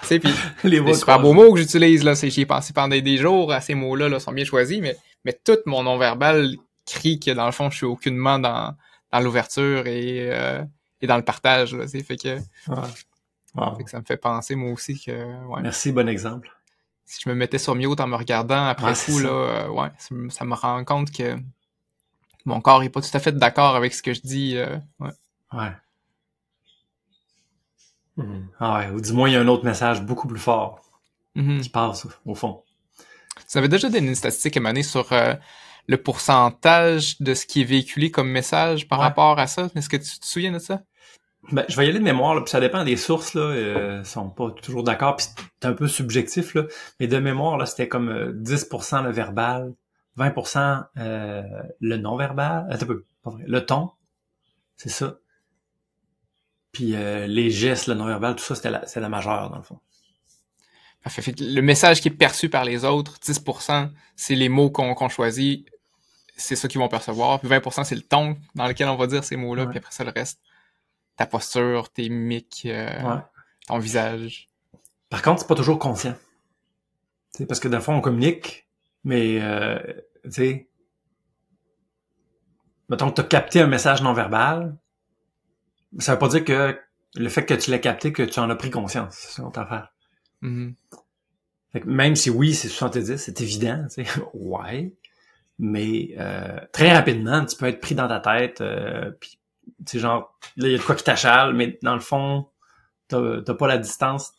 tu 0.02 0.06
sais, 0.06 0.18
puis 0.18 0.34
Les 0.64 0.94
super 0.94 1.18
beaux 1.18 1.32
mots 1.32 1.54
que 1.54 1.60
j'utilise, 1.60 2.04
là, 2.04 2.14
c'est, 2.14 2.28
j'y 2.28 2.42
ai 2.42 2.46
pensé 2.46 2.74
pendant 2.74 2.94
des 2.94 3.16
jours, 3.16 3.52
à 3.52 3.62
ces 3.62 3.74
mots-là, 3.74 4.10
là, 4.10 4.20
sont 4.20 4.32
bien 4.32 4.44
choisis, 4.44 4.80
mais, 4.80 4.98
mais 5.24 5.32
tout 5.32 5.56
mon 5.64 5.82
non-verbal 5.82 6.56
crie 6.84 7.18
que, 7.18 7.30
dans 7.30 7.46
le 7.46 7.52
fond, 7.52 7.70
je 7.70 7.76
suis 7.78 7.86
aucunement 7.86 8.38
dans, 8.38 8.74
dans 9.12 9.20
l'ouverture 9.20 9.86
et, 9.86 10.28
euh, 10.30 10.62
et 11.00 11.06
dans 11.06 11.16
le 11.16 11.22
partage, 11.24 11.74
là, 11.74 11.86
fait 11.86 12.16
que. 12.16 12.38
Wow. 13.54 13.76
fait 13.76 13.84
que 13.84 13.90
ça 13.90 13.98
me 14.00 14.04
fait 14.04 14.16
penser, 14.18 14.54
moi 14.54 14.70
aussi, 14.72 15.00
que, 15.00 15.12
ouais, 15.46 15.62
Merci, 15.62 15.92
bon 15.92 16.08
exemple. 16.08 16.50
si 17.06 17.20
je 17.24 17.28
me 17.30 17.34
mettais 17.34 17.58
sur 17.58 17.74
mute 17.74 18.00
en 18.00 18.06
me 18.06 18.16
regardant 18.16 18.66
après 18.66 18.92
coup, 18.92 19.18
ça. 19.18 19.24
là, 19.24 19.30
euh, 19.30 19.68
ouais, 19.68 19.88
ça, 19.98 20.14
me- 20.14 20.28
ça 20.28 20.44
me 20.44 20.54
rend 20.54 20.84
compte 20.84 21.10
que 21.10 21.36
mon 22.44 22.60
corps 22.60 22.82
est 22.82 22.90
pas 22.90 23.00
tout 23.00 23.14
à 23.14 23.18
fait 23.18 23.32
d'accord 23.32 23.74
avec 23.76 23.94
ce 23.94 24.02
que 24.02 24.12
je 24.12 24.20
dis, 24.20 24.56
euh, 24.56 24.76
ouais. 25.00 25.10
Ouais. 25.52 25.72
Mhm. 28.16 28.48
Ah 28.60 28.78
ouais, 28.78 28.90
ou 28.90 29.00
du 29.00 29.12
moins, 29.12 29.28
il 29.28 29.32
y 29.32 29.36
a 29.36 29.40
un 29.40 29.48
autre 29.48 29.64
message 29.64 30.02
beaucoup 30.02 30.26
plus 30.28 30.38
fort 30.38 30.80
Mhm. 31.34 31.60
qui 31.60 31.68
passe, 31.68 32.06
au 32.24 32.34
fond. 32.34 32.62
Tu 33.50 33.58
avais 33.58 33.68
déjà 33.68 33.88
donné 33.90 34.08
une 34.08 34.14
statistique 34.14 34.56
émanée 34.56 34.82
sur 34.82 35.12
euh, 35.12 35.34
le 35.88 35.96
pourcentage 35.96 37.20
de 37.20 37.34
ce 37.34 37.46
qui 37.46 37.60
est 37.62 37.64
véhiculé 37.64 38.10
comme 38.10 38.28
message 38.28 38.88
par 38.88 38.98
Ouais. 38.98 39.04
rapport 39.06 39.38
à 39.38 39.46
ça? 39.46 39.68
Est-ce 39.74 39.88
que 39.88 39.96
tu 39.96 40.18
te 40.18 40.26
souviens 40.26 40.52
de 40.52 40.58
ça? 40.58 40.82
Ben, 41.52 41.64
je 41.68 41.76
vais 41.76 41.86
y 41.86 41.90
aller 41.90 42.00
de 42.00 42.04
mémoire, 42.04 42.34
là, 42.34 42.40
puis 42.40 42.50
ça 42.50 42.58
dépend 42.58 42.82
des 42.82 42.96
sources, 42.96 43.34
là, 43.34 43.42
euh, 43.42 44.02
sont 44.02 44.28
pas 44.30 44.50
toujours 44.50 44.82
d'accord, 44.82 45.14
puis 45.16 45.26
c'est 45.60 45.68
un 45.68 45.74
peu 45.74 45.86
subjectif, 45.86 46.54
là, 46.54 46.64
mais 46.98 47.06
de 47.06 47.18
mémoire, 47.18 47.56
là, 47.56 47.66
c'était 47.66 47.86
comme 47.86 48.08
euh, 48.08 48.32
10% 48.34 49.02
le 49.04 49.12
verbal, 49.12 49.72
20% 50.18 50.84
euh, 50.96 51.42
le 51.78 51.96
non-verbal, 51.98 52.66
un 52.68 52.76
peu, 52.78 53.04
pas 53.22 53.30
vrai, 53.30 53.44
le 53.46 53.64
ton, 53.64 53.90
c'est 54.76 54.88
ça, 54.88 55.18
puis 56.72 56.96
euh, 56.96 57.28
les 57.28 57.50
gestes, 57.50 57.86
le 57.86 57.94
non-verbal, 57.94 58.34
tout 58.34 58.42
ça, 58.44 58.56
c'était 58.56 58.70
la, 58.70 58.84
c'est 58.88 58.98
la 59.00 59.08
majeure, 59.08 59.48
dans 59.50 59.58
le 59.58 59.62
fond. 59.62 59.78
Parfait. 61.04 61.32
Le 61.38 61.60
message 61.60 62.00
qui 62.00 62.08
est 62.08 62.10
perçu 62.10 62.48
par 62.48 62.64
les 62.64 62.84
autres, 62.84 63.18
10%, 63.20 63.90
c'est 64.16 64.34
les 64.34 64.48
mots 64.48 64.70
qu'on 64.70 64.94
qu'on 64.94 65.08
choisit, 65.08 65.64
c'est 66.36 66.56
ça 66.56 66.68
qu'ils 66.68 66.80
vont 66.80 66.88
percevoir. 66.88 67.40
Puis 67.40 67.48
20%, 67.48 67.84
c'est 67.84 67.94
le 67.94 68.02
ton 68.02 68.36
dans 68.54 68.66
lequel 68.66 68.88
on 68.88 68.96
va 68.96 69.06
dire 69.06 69.24
ces 69.24 69.36
mots-là. 69.36 69.64
Ouais. 69.64 69.68
Puis 69.70 69.78
après 69.78 69.92
ça, 69.92 70.04
le 70.04 70.10
reste, 70.10 70.40
ta 71.16 71.26
posture, 71.26 71.90
tes 71.92 72.08
mimiques, 72.08 72.62
euh, 72.66 73.02
Ouais. 73.02 73.20
ton 73.66 73.78
visage. 73.78 74.48
Par 75.08 75.22
contre, 75.22 75.40
c'est 75.40 75.48
pas 75.48 75.54
toujours 75.54 75.78
conscient. 75.78 76.14
Tu 77.34 77.38
sais, 77.38 77.46
parce 77.46 77.60
que 77.60 77.68
dans 77.68 77.78
le 77.78 77.82
fond, 77.82 77.94
on 77.94 78.00
communique, 78.00 78.66
mais 79.04 79.40
euh, 79.40 79.78
tu 80.24 80.30
sais, 80.32 80.68
mettons 82.88 83.10
que 83.10 83.14
tu 83.14 83.20
as 83.20 83.24
capté 83.24 83.60
un 83.60 83.66
message 83.66 84.02
non 84.02 84.12
verbal, 84.12 84.76
ça 85.98 86.12
veut 86.12 86.18
pas 86.18 86.28
dire 86.28 86.44
que 86.44 86.78
le 87.14 87.28
fait 87.28 87.46
que 87.46 87.54
tu 87.54 87.70
l'as 87.70 87.78
capté, 87.78 88.12
que 88.12 88.22
tu 88.22 88.38
en 88.40 88.50
as 88.50 88.56
pris 88.56 88.70
conscience. 88.70 89.14
C'est 89.16 89.40
une 89.40 89.48
autre 89.48 89.60
affaire. 89.60 89.92
Mhm. 90.42 90.74
Fait 91.72 91.80
que 91.80 91.88
même 91.88 92.14
si 92.16 92.30
oui, 92.30 92.54
c'est 92.54 92.68
70, 92.68 93.16
c'est 93.16 93.40
évident, 93.40 93.86
tu 93.92 94.04
sais, 94.04 94.20
ouais, 94.34 94.92
mais 95.58 96.14
euh, 96.18 96.58
très 96.72 96.92
rapidement, 96.94 97.44
tu 97.44 97.56
peux 97.56 97.66
être 97.66 97.80
pris 97.80 97.94
dans 97.94 98.08
ta 98.08 98.20
tête, 98.20 98.60
euh, 98.60 99.10
puis 99.20 99.38
sais, 99.86 99.98
genre, 99.98 100.38
là, 100.56 100.68
il 100.68 100.72
y 100.72 100.74
a 100.74 100.78
de 100.78 100.82
quoi 100.82 100.94
qui 100.94 101.04
t'achale, 101.04 101.54
mais 101.54 101.78
dans 101.82 101.94
le 101.94 102.00
fond, 102.00 102.48
t'as 103.08 103.42
t'as 103.42 103.54
pas 103.54 103.66
la 103.66 103.78
distance, 103.78 104.34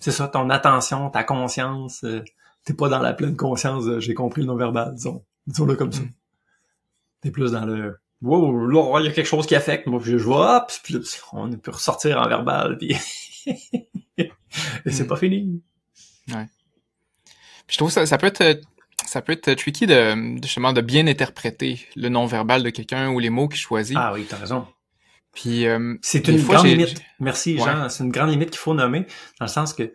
c'est 0.00 0.12
ça, 0.12 0.28
ton 0.28 0.48
attention, 0.50 1.10
ta 1.10 1.24
conscience, 1.24 2.04
euh, 2.04 2.22
t'es 2.64 2.74
pas 2.74 2.88
dans 2.88 3.00
la 3.00 3.12
pleine 3.12 3.36
conscience, 3.36 3.84
j'ai 3.98 4.14
compris 4.14 4.42
le 4.42 4.46
non-verbal, 4.48 4.94
disons, 4.94 5.24
disons-le 5.46 5.76
comme 5.76 5.92
ça. 5.92 6.02
Mm. 6.02 6.10
T'es 7.20 7.30
plus 7.30 7.52
dans 7.52 7.64
le, 7.64 7.98
wow, 8.22 8.66
là, 8.66 9.00
il 9.00 9.06
y 9.06 9.08
a 9.08 9.12
quelque 9.12 9.26
chose 9.26 9.46
qui 9.46 9.54
affecte, 9.54 9.86
moi, 9.86 10.00
puis 10.00 10.12
je 10.12 10.16
vois, 10.16 10.66
puis 10.84 10.96
on 11.32 11.50
peut 11.50 11.70
ressortir 11.72 12.18
en 12.18 12.28
verbal, 12.28 12.78
puis 12.78 12.96
et 14.16 14.30
c'est 14.90 15.04
Mm. 15.04 15.06
pas 15.06 15.16
fini. 15.16 15.62
Puis 16.26 17.74
je 17.74 17.78
trouve 17.78 17.90
ça, 17.90 18.06
ça 18.06 18.18
peut 18.18 18.32
être, 18.34 18.60
ça 19.12 19.20
peut 19.20 19.32
être 19.32 19.52
tricky 19.54 19.86
de, 19.86 20.14
justement, 20.42 20.72
de 20.72 20.80
bien 20.80 21.06
interpréter 21.06 21.86
le 21.96 22.08
non-verbal 22.08 22.62
de 22.62 22.70
quelqu'un 22.70 23.10
ou 23.10 23.18
les 23.18 23.28
mots 23.30 23.46
qu'il 23.48 23.60
choisit. 23.60 23.96
Ah 24.00 24.12
oui, 24.14 24.24
t'as 24.28 24.38
raison. 24.38 24.66
Puis, 25.34 25.66
euh, 25.66 25.96
C'est 26.02 26.26
une 26.28 26.38
fois, 26.38 26.56
grande 26.56 26.66
limite. 26.66 27.02
Merci, 27.20 27.56
Ouais. 27.58 27.64
Jean. 27.64 27.88
C'est 27.90 28.04
une 28.04 28.10
grande 28.10 28.30
limite 28.30 28.50
qu'il 28.50 28.58
faut 28.58 28.74
nommer, 28.74 29.00
dans 29.38 29.46
le 29.46 29.50
sens 29.50 29.74
que 29.74 29.92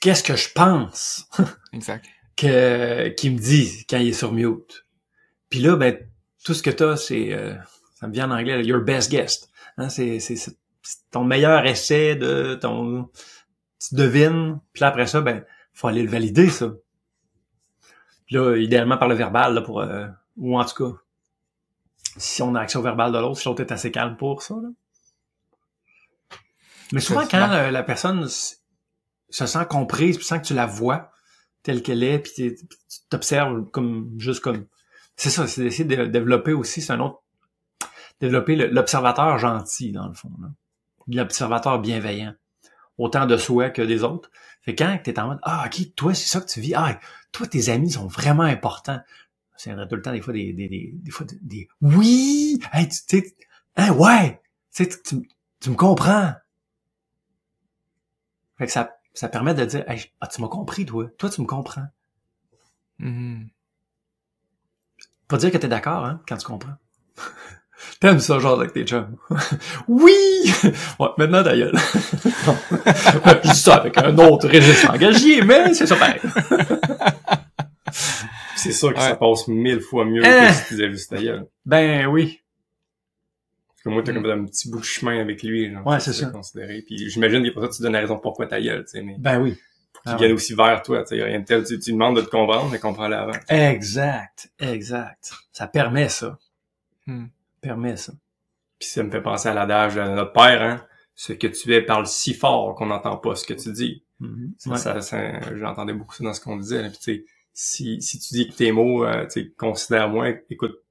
qu'est-ce 0.00 0.22
que 0.22 0.36
je 0.36 0.48
pense 0.54 1.28
exact. 1.74 2.06
que 2.36 3.08
qu'il 3.10 3.32
me 3.34 3.38
dit 3.38 3.84
quand 3.88 3.98
il 3.98 4.08
est 4.08 4.12
sur 4.12 4.32
mute. 4.32 4.86
Puis 5.50 5.60
là, 5.60 5.76
ben 5.76 5.98
tout 6.44 6.54
ce 6.54 6.62
que 6.62 6.70
t'as, 6.70 6.96
c'est 6.96 7.32
euh, 7.32 7.54
ça 7.98 8.08
me 8.08 8.12
vient 8.12 8.30
en 8.30 8.34
anglais, 8.34 8.56
là, 8.56 8.62
your 8.62 8.80
best 8.80 9.10
guest. 9.10 9.50
Hein, 9.76 9.88
c'est 9.90 10.18
ton 11.10 11.24
meilleur 11.24 11.66
essai 11.66 12.16
de 12.16 12.54
ton 12.60 13.08
tu 13.86 13.94
devines. 13.94 14.60
Puis 14.72 14.80
là 14.80 14.88
après 14.88 15.06
ça, 15.06 15.20
ben 15.20 15.44
faut 15.74 15.88
aller 15.88 16.02
le 16.02 16.10
valider 16.10 16.48
ça. 16.48 16.72
Puis 18.30 18.38
là, 18.38 18.56
idéalement 18.56 18.96
par 18.96 19.08
le 19.08 19.16
verbal 19.16 19.54
là, 19.54 19.60
pour 19.60 19.80
euh, 19.80 20.06
ou 20.36 20.56
en 20.56 20.64
tout 20.64 20.84
cas 20.84 20.96
si 22.16 22.42
on 22.42 22.54
a 22.54 22.60
accès 22.60 22.78
au 22.78 22.82
verbal 22.82 23.10
de 23.10 23.18
l'autre, 23.18 23.40
si 23.40 23.48
l'autre 23.48 23.60
est 23.60 23.72
assez 23.72 23.90
calme 23.90 24.16
pour 24.16 24.42
ça. 24.42 24.54
Là. 24.54 24.68
Mais 26.92 27.00
souvent, 27.00 27.26
quand 27.26 27.50
euh, 27.50 27.72
la 27.72 27.82
personne 27.82 28.28
se 28.28 29.46
sent 29.46 29.66
comprise, 29.68 30.16
puis 30.16 30.24
sent 30.24 30.40
que 30.40 30.46
tu 30.46 30.54
la 30.54 30.66
vois 30.66 31.10
telle 31.64 31.82
qu'elle 31.82 32.04
est, 32.04 32.20
puis 32.20 32.32
tu 32.34 32.56
t'observes 33.08 33.68
comme 33.70 34.14
juste 34.18 34.40
comme. 34.40 34.66
C'est 35.16 35.30
ça, 35.30 35.48
c'est 35.48 35.62
d'essayer 35.62 35.84
de 35.84 36.06
développer 36.06 36.52
aussi, 36.52 36.82
c'est 36.82 36.92
un 36.92 37.00
autre. 37.00 37.22
Développer 38.20 38.54
l'observateur 38.54 39.38
gentil, 39.38 39.90
dans 39.90 40.06
le 40.06 40.14
fond. 40.14 40.30
là. 40.40 40.48
L'observateur 41.08 41.80
bienveillant. 41.80 42.34
Autant 42.98 43.26
de 43.26 43.36
soi 43.36 43.70
que 43.70 43.82
des 43.82 44.02
autres. 44.04 44.30
Fait 44.62 44.74
que 44.74 44.84
quand 44.84 44.98
t'es 45.02 45.18
en 45.18 45.28
mode 45.28 45.38
Ah, 45.42 45.64
ok, 45.66 45.94
toi, 45.94 46.14
c'est 46.14 46.28
ça 46.28 46.40
que 46.40 46.46
tu 46.46 46.60
vis. 46.60 46.74
Ah, 46.74 46.98
toi, 47.32 47.46
tes 47.46 47.68
amis 47.70 47.92
sont 47.92 48.06
vraiment 48.06 48.42
importants. 48.42 49.00
C'est 49.56 49.72
tout 49.88 49.96
le 49.96 50.02
temps 50.02 50.12
des 50.12 50.22
fois 50.22 50.32
des. 50.34 50.52
des, 50.52 50.68
des, 50.68 50.90
des 50.94 51.10
fois 51.10 51.26
des, 51.26 51.38
des- 51.42 51.68
Oui! 51.82 52.60
Hey, 52.72 52.88
tu 52.88 52.96
sais. 53.08 53.36
Hein, 53.76 53.92
ouais! 53.92 54.40
Tu 54.74 54.84
sais, 54.84 54.88
tu, 54.88 54.98
tu, 55.22 55.28
tu 55.60 55.70
me 55.70 55.76
comprends. 55.76 56.34
Fait 58.58 58.66
que 58.66 58.70
ça, 58.72 58.96
ça 59.12 59.28
permet 59.28 59.54
de 59.54 59.64
dire 59.64 59.82
hey, 59.90 60.12
Ah, 60.20 60.28
tu 60.28 60.40
m'as 60.40 60.46
compris, 60.46 60.86
toi. 60.86 61.08
Toi, 61.18 61.30
tu 61.30 61.40
me 61.40 61.46
comprends. 61.48 61.88
Mhm. 62.98 63.50
Pas 65.28 65.38
dire 65.38 65.50
que 65.50 65.56
t'es 65.56 65.66
d'accord, 65.68 66.04
hein, 66.04 66.20
quand 66.28 66.36
tu 66.36 66.46
comprends. 66.46 66.76
T'aimes 68.00 68.20
ça, 68.20 68.38
genre, 68.38 68.58
avec 68.60 68.72
tes 68.72 68.84
chums? 68.84 69.16
oui! 69.88 70.12
Ouais, 70.98 71.08
maintenant, 71.18 71.42
ta 71.42 71.56
gueule. 71.56 71.76
je 72.24 73.48
dis 73.50 73.54
ça 73.58 73.76
avec 73.76 73.96
un 73.98 74.16
autre 74.18 74.48
registre 74.48 74.90
engagé, 74.90 75.42
mais 75.42 75.72
c'est 75.74 75.86
ça 75.86 75.96
pareil. 75.96 76.20
c'est 78.56 78.72
sûr 78.72 78.92
que 78.92 78.98
Ouais. 78.98 79.08
ça 79.08 79.16
passe 79.16 79.48
mille 79.48 79.80
fois 79.80 80.04
mieux 80.04 80.22
que 80.22 80.52
si 80.52 80.64
tu 80.68 80.74
disais 80.74 80.90
juste 80.90 81.10
ta 81.10 81.16
gueule. 81.22 81.46
Ben 81.64 82.06
oui. 82.06 82.40
Parce 83.68 83.82
que 83.84 83.88
moi, 83.88 84.02
t'as 84.02 84.12
Mm. 84.12 84.22
comme 84.22 84.30
un 84.30 84.44
petit 84.44 84.70
bout 84.70 84.78
de 84.80 84.84
chemin 84.84 85.20
avec 85.20 85.42
lui. 85.42 85.72
Genre, 85.72 85.86
Ouais, 85.86 86.00
c'est 86.00 86.12
ça. 86.12 86.26
Considéré. 86.26 86.82
Puis 86.86 87.08
j'imagine 87.10 87.42
qu'il 87.42 87.52
pour 87.54 87.62
ça 87.62 87.68
que 87.68 87.74
tu 87.74 87.82
donnes 87.82 87.94
la 87.94 88.00
raison 88.00 88.18
pourquoi 88.18 88.46
ta 88.46 88.60
gueule, 88.60 88.84
tu 88.84 88.90
sais, 88.98 89.02
mais 89.02 89.16
Ben 89.18 89.40
oui. 89.40 89.56
pour 89.94 90.02
qu'il 90.02 90.12
Ah 90.12 90.18
ouais. 90.20 90.32
aussi 90.32 90.54
vers 90.54 90.82
toi, 90.82 91.00
tu 91.02 91.08
sais, 91.08 91.16
y 91.18 91.22
a 91.22 91.24
rien 91.24 91.40
de 91.40 91.44
tel. 91.46 91.64
Tu, 91.64 91.78
tu 91.78 91.92
demandes 91.92 92.16
de 92.16 92.20
te 92.22 92.28
comprendre, 92.30 92.68
mais 92.70 92.78
comprends-le 92.78 93.16
avant. 93.16 93.32
Exact. 93.48 94.50
Exact. 94.58 95.32
Ça 95.52 95.66
permet 95.66 96.08
ça. 96.10 96.38
Hmm. 97.06 97.26
Permet 97.60 97.96
ça. 97.96 98.12
Puis 98.78 98.88
ça 98.88 99.02
me 99.02 99.10
fait 99.10 99.20
penser 99.22 99.48
à 99.48 99.54
l'adage 99.54 99.94
de 99.96 100.00
notre 100.02 100.32
père, 100.32 100.62
hein. 100.62 100.86
Ce 101.14 101.32
que 101.34 101.46
tu 101.48 101.74
es 101.74 101.82
parle 101.82 102.06
si 102.06 102.32
fort 102.32 102.74
qu'on 102.74 102.86
n'entend 102.86 103.18
pas 103.18 103.34
ce 103.34 103.44
que 103.44 103.52
tu 103.52 103.70
dis. 103.72 104.02
Mhm. 104.20 104.54
Ça, 104.56 104.70
Ouais. 104.70 104.76
ça, 104.78 105.00
ça- 105.02 105.56
j'entendais 105.56 105.92
beaucoup 105.92 106.14
ça 106.14 106.24
dans 106.24 106.32
ce 106.32 106.40
qu'on 106.40 106.56
disait. 106.56 106.82
Là. 106.82 106.88
Puis, 106.88 106.98
tu 106.98 107.04
sais, 107.04 107.24
si, 107.52 108.00
si 108.00 108.18
tu 108.18 108.32
dis 108.34 108.48
que 108.48 108.54
tes 108.54 108.72
mots, 108.72 109.04
euh, 109.04 109.24
tu 109.26 109.42
sais, 109.42 109.52
considère-moi, 109.58 110.30
écoute, 110.48 110.82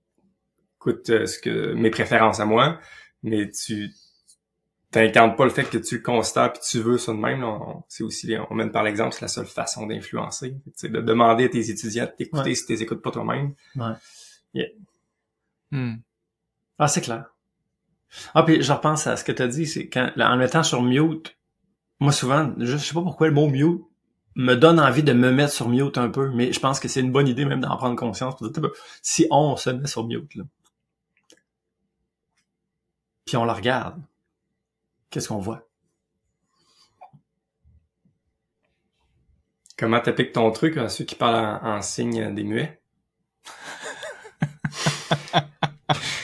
écoute 0.77 1.09
euh, 1.09 1.25
ce 1.25 1.39
que 1.39 1.73
mes 1.73 1.89
préférences 1.89 2.39
à 2.39 2.45
moi, 2.45 2.79
mais 3.23 3.49
tu 3.49 3.89
t'incarnes 4.91 5.35
pas 5.35 5.45
le 5.45 5.51
fait 5.51 5.63
que 5.63 5.77
tu 5.79 5.95
le 5.97 6.01
considères 6.03 6.51
puis 6.53 6.61
tu 6.67 6.79
veux 6.79 6.97
ça 6.99 7.11
de 7.11 7.17
même. 7.17 7.43
c'est 7.87 8.03
aussi, 8.03 8.35
on 8.51 8.55
mène 8.55 8.71
par 8.71 8.83
l'exemple, 8.83 9.13
c'est 9.13 9.21
la 9.21 9.27
seule 9.27 9.45
façon 9.47 9.87
d'influencer. 9.87 10.51
Tu 10.65 10.71
sais, 10.75 10.89
de 10.89 11.01
demander 11.01 11.45
à 11.45 11.49
tes 11.49 11.69
étudiants 11.71 12.05
de 12.05 12.11
t'écouter 12.11 12.49
Ouais. 12.49 12.55
si 12.55 12.65
tu 12.65 12.71
les 12.73 12.83
écoutes 12.83 13.01
pas 13.01 13.11
toi-même. 13.11 13.53
Hmm. 15.71 15.95
Ah, 16.79 16.87
c'est 16.87 17.01
clair. 17.01 17.25
Ah, 18.33 18.43
puis 18.43 18.61
je 18.63 18.71
repense 18.73 19.07
à 19.07 19.17
ce 19.17 19.23
que 19.23 19.31
tu 19.31 19.41
as 19.41 19.47
dit, 19.47 19.67
c'est 19.67 19.87
quand, 19.89 20.11
en 20.17 20.31
le 20.31 20.37
mettant 20.37 20.63
sur 20.63 20.81
mute, 20.81 21.37
moi 21.99 22.11
souvent, 22.11 22.51
je 22.57 22.77
sais 22.77 22.93
pas 22.93 23.01
pourquoi 23.01 23.27
le 23.27 23.33
mot 23.33 23.47
mute 23.47 23.81
me 24.35 24.55
donne 24.55 24.79
envie 24.79 25.03
de 25.03 25.13
me 25.13 25.31
mettre 25.31 25.53
sur 25.53 25.69
mute 25.69 25.97
un 25.97 26.09
peu, 26.09 26.29
mais 26.31 26.51
je 26.53 26.59
pense 26.59 26.79
que 26.79 26.87
c'est 26.87 27.01
une 27.01 27.11
bonne 27.11 27.27
idée 27.27 27.45
même 27.45 27.61
d'en 27.61 27.75
prendre 27.77 27.95
conscience. 27.95 28.35
pour 28.37 28.49
dire, 28.49 28.69
Si 29.01 29.27
on 29.31 29.57
se 29.57 29.69
met 29.69 29.87
sur 29.87 30.05
mute, 30.07 30.35
là, 30.35 30.43
puis 33.25 33.37
on 33.37 33.45
la 33.45 33.53
regarde, 33.53 34.01
qu'est-ce 35.09 35.27
qu'on 35.27 35.39
voit? 35.39 35.67
Comment 39.77 39.99
t'appliques 39.99 40.33
ton 40.33 40.51
truc 40.51 40.77
à 40.77 40.89
ceux 40.89 41.05
qui 41.05 41.15
parlent 41.15 41.59
en, 41.63 41.77
en 41.77 41.81
signe 41.81 42.33
des 42.33 42.43
muets? 42.43 42.81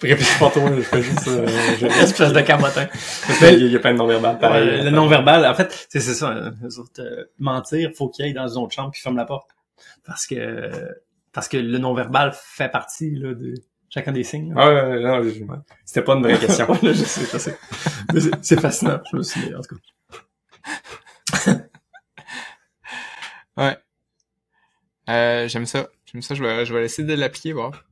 Réfléchis 0.00 0.38
pas 0.38 0.50
trop, 0.50 0.68
je 0.74 0.80
fais 0.82 1.02
juste... 1.02 1.26
euh, 1.28 1.46
je- 1.80 1.86
Espèce 2.02 2.32
de 2.32 2.40
camotin. 2.40 2.86
il 3.28 3.42
y 3.42 3.44
a- 3.44 3.50
il 3.52 3.72
y 3.72 3.76
a 3.76 3.78
plein 3.80 3.92
de 3.94 3.98
non-verbal 3.98 4.38
pareil. 4.38 4.68
Ouais, 4.68 4.82
le 4.84 4.90
non-verbal, 4.90 5.44
en 5.46 5.54
fait, 5.54 5.86
c'est 5.90 6.00
c'est 6.00 6.14
ça. 6.14 6.30
euh, 6.30 6.50
eux 6.64 6.78
autres, 6.78 7.00
euh, 7.02 7.24
mentir, 7.38 7.90
faut 7.96 8.08
qu'il 8.08 8.24
aille 8.24 8.32
dans 8.34 8.46
une 8.48 8.62
autre 8.62 8.74
chambre 8.74 8.90
puis 8.92 9.00
ferme 9.00 9.16
la 9.16 9.24
porte. 9.24 9.50
Parce 10.06 10.26
que 10.26 10.70
parce 11.32 11.48
que 11.48 11.56
le 11.56 11.78
non-verbal 11.78 12.32
fait 12.34 12.68
partie 12.68 13.10
là, 13.16 13.34
de 13.34 13.54
chacun 13.90 14.12
des 14.12 14.24
signes. 14.24 14.54
là. 14.54 14.62
Ah, 14.62 14.68
ouais, 14.68 14.96
ouais, 14.96 15.02
non, 15.02 15.22
je- 15.22 15.44
c'était 15.84 16.02
pas 16.02 16.14
une 16.14 16.22
vraie 16.22 16.38
question. 16.38 16.70
Ouais, 16.70 16.78
là, 16.82 16.92
je 16.92 17.04
sais, 17.04 17.22
je 17.32 17.38
sais. 17.38 17.58
C'est 18.42 18.60
fascinant, 18.60 19.00
je 19.10 19.16
me 19.16 19.22
suis 19.22 19.40
dit, 19.40 19.54
en 19.54 19.60
tout 19.60 19.76
cas. 19.76 21.52
Ouais. 23.56 23.76
Euh, 25.08 25.48
j'aime 25.48 25.66
ça. 25.66 25.88
J'aime 26.06 26.22
ça. 26.22 26.34
Je 26.34 26.42
vais, 26.42 26.64
je 26.64 26.72
vais 26.74 26.84
essayer 26.84 27.06
de 27.06 27.14
l'appliquer, 27.14 27.52
voir. 27.52 27.84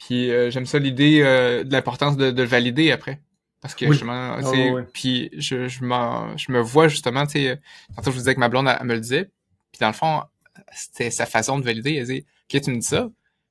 Puis 0.00 0.30
euh, 0.30 0.50
j'aime 0.50 0.66
ça 0.66 0.78
l'idée 0.78 1.20
euh, 1.22 1.62
de 1.62 1.72
l'importance 1.72 2.16
de, 2.16 2.30
de 2.30 2.42
le 2.42 2.48
valider 2.48 2.90
après. 2.90 3.20
Parce 3.60 3.74
que 3.74 3.84
Oui. 3.84 3.92
justement, 3.92 4.38
tu 4.38 4.44
Ah, 4.46 4.72
ouais. 4.72 4.86
puis 4.92 5.28
je, 5.36 5.68
je, 5.68 5.84
m'en- 5.84 6.34
je 6.36 6.50
me 6.50 6.60
vois 6.60 6.88
justement, 6.88 7.26
tu 7.26 7.32
sais, 7.32 7.60
tantôt 7.94 8.10
je 8.10 8.16
vous 8.16 8.20
disais 8.22 8.34
que 8.34 8.40
ma 8.40 8.48
blonde, 8.48 8.66
elle, 8.68 8.78
elle 8.80 8.86
me 8.86 8.94
le 8.94 9.00
disait. 9.00 9.30
Puis 9.72 9.78
dans 9.80 9.88
le 9.88 9.92
fond, 9.92 10.22
c'était 10.74 11.10
sa 11.10 11.26
façon 11.26 11.58
de 11.58 11.64
valider. 11.64 11.94
Elle 11.96 12.06
disait, 12.06 12.24
OK, 12.52 12.60
tu 12.62 12.70
me 12.70 12.76
dis 12.78 12.86
ça, 12.86 13.08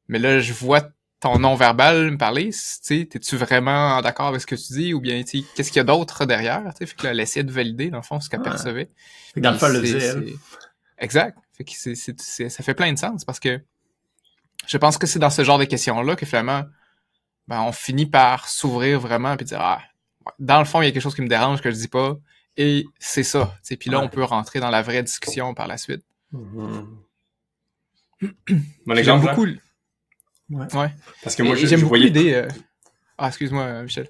mais 0.08 0.18
là, 0.18 0.40
je 0.40 0.52
vois 0.54 0.90
ton 1.20 1.38
non-verbal 1.38 2.12
me 2.12 2.18
parler. 2.18 2.46
Tu 2.50 2.54
sais, 2.54 3.06
t'es-tu 3.10 3.36
vraiment 3.36 4.02
d'accord 4.02 4.28
avec 4.28 4.42
ce 4.42 4.48
que 4.48 4.56
tu 4.56 4.74
dis 4.74 4.94
ou 4.96 5.00
bien, 5.02 5.22
tu 5.24 5.42
sais, 5.42 5.46
qu'est-ce 5.56 5.70
qu'il 5.70 5.78
y 5.78 5.82
a 5.82 5.84
d'autre 5.84 6.26
derrière? 6.26 6.64
Tu 6.72 6.78
sais, 6.80 6.86
fait 6.88 6.96
que 6.96 7.04
là, 7.04 7.12
elle 7.12 7.20
essayait 7.20 7.44
de 7.44 7.52
valider, 7.52 7.90
dans 7.92 7.98
le 7.98 8.04
fond, 8.04 8.20
ce 8.20 8.30
qu'elle 8.30 8.40
Ouais. 8.40 8.46
percevait. 8.50 8.90
Fait 9.34 9.40
que 9.40 9.40
dans 9.42 9.52
le 9.52 9.58
fond, 9.60 9.68
elle 9.68 9.74
le 9.74 9.82
disait, 9.82 10.14
Exact. 10.98 11.38
Fait 11.54 11.64
que 11.64 11.72
c'est, 11.74 11.96
c'est, 11.96 12.20
c'est- 12.20 12.50
ça 12.50 12.64
fait 12.64 12.74
plein 12.74 12.92
de 12.92 12.98
sens 12.98 13.24
parce 13.26 13.40
que 13.40 13.62
je 14.68 14.78
pense 14.78 14.98
que 14.98 15.08
c'est 15.08 15.20
dans 15.20 15.30
ce 15.30 15.44
genre 15.44 15.58
de 15.58 15.66
questions-là 15.66 16.16
que 16.16 16.26
finalement, 16.26 16.64
ben, 17.48 17.62
on 17.62 17.72
finit 17.72 18.06
par 18.06 18.48
s'ouvrir 18.48 19.00
vraiment 19.00 19.36
puis 19.38 19.46
dire, 19.46 19.60
ah, 19.62 19.82
dans 20.38 20.60
le 20.60 20.66
fond, 20.66 20.82
il 20.82 20.86
y 20.86 20.88
a 20.90 20.92
quelque 20.92 21.02
chose 21.02 21.16
qui 21.16 21.22
me 21.22 21.28
dérange 21.28 21.62
que 21.62 21.72
je 21.72 21.76
dis 21.76 21.88
pas 21.88 22.18
et 22.58 22.86
c'est 23.00 23.24
ça. 23.24 23.56
Puis 23.80 23.90
là, 23.90 24.00
Ouais. 24.00 24.06
on 24.06 24.10
peut 24.10 24.24
rentrer 24.24 24.60
dans 24.60 24.70
la 24.70 24.82
vraie 24.82 25.02
discussion 25.02 25.54
par 25.54 25.68
la 25.68 25.78
suite. 25.78 26.04
Mhm. 26.32 26.88
Bon 28.22 28.30
J'aime 28.88 28.98
exemple, 28.98 29.28
beaucoup? 29.30 29.46
Ouais. 30.50 30.68
ouais. 30.76 30.90
Parce 31.24 31.36
que 31.36 31.44
moi, 31.44 31.56
Et 31.56 31.60
je, 31.60 31.68
j'aime 31.68 31.80
je 31.80 31.84
beaucoup 31.86 31.96
voyais... 31.96 32.06
l'idée. 32.06 32.34
euh, 32.34 32.48
Ah, 33.18 33.28
excuse-moi, 33.30 33.64
euh, 33.64 33.84
Michel. 33.84 34.10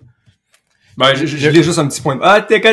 Ben, 0.97 1.13
je, 1.15 1.25
je, 1.25 1.37
je 1.37 1.49
l'ai 1.49 1.63
juste 1.63 1.79
un 1.79 1.87
petit 1.87 2.01
point. 2.01 2.15
de- 2.15 2.21
Ah, 2.23 2.41
t'es 2.41 2.59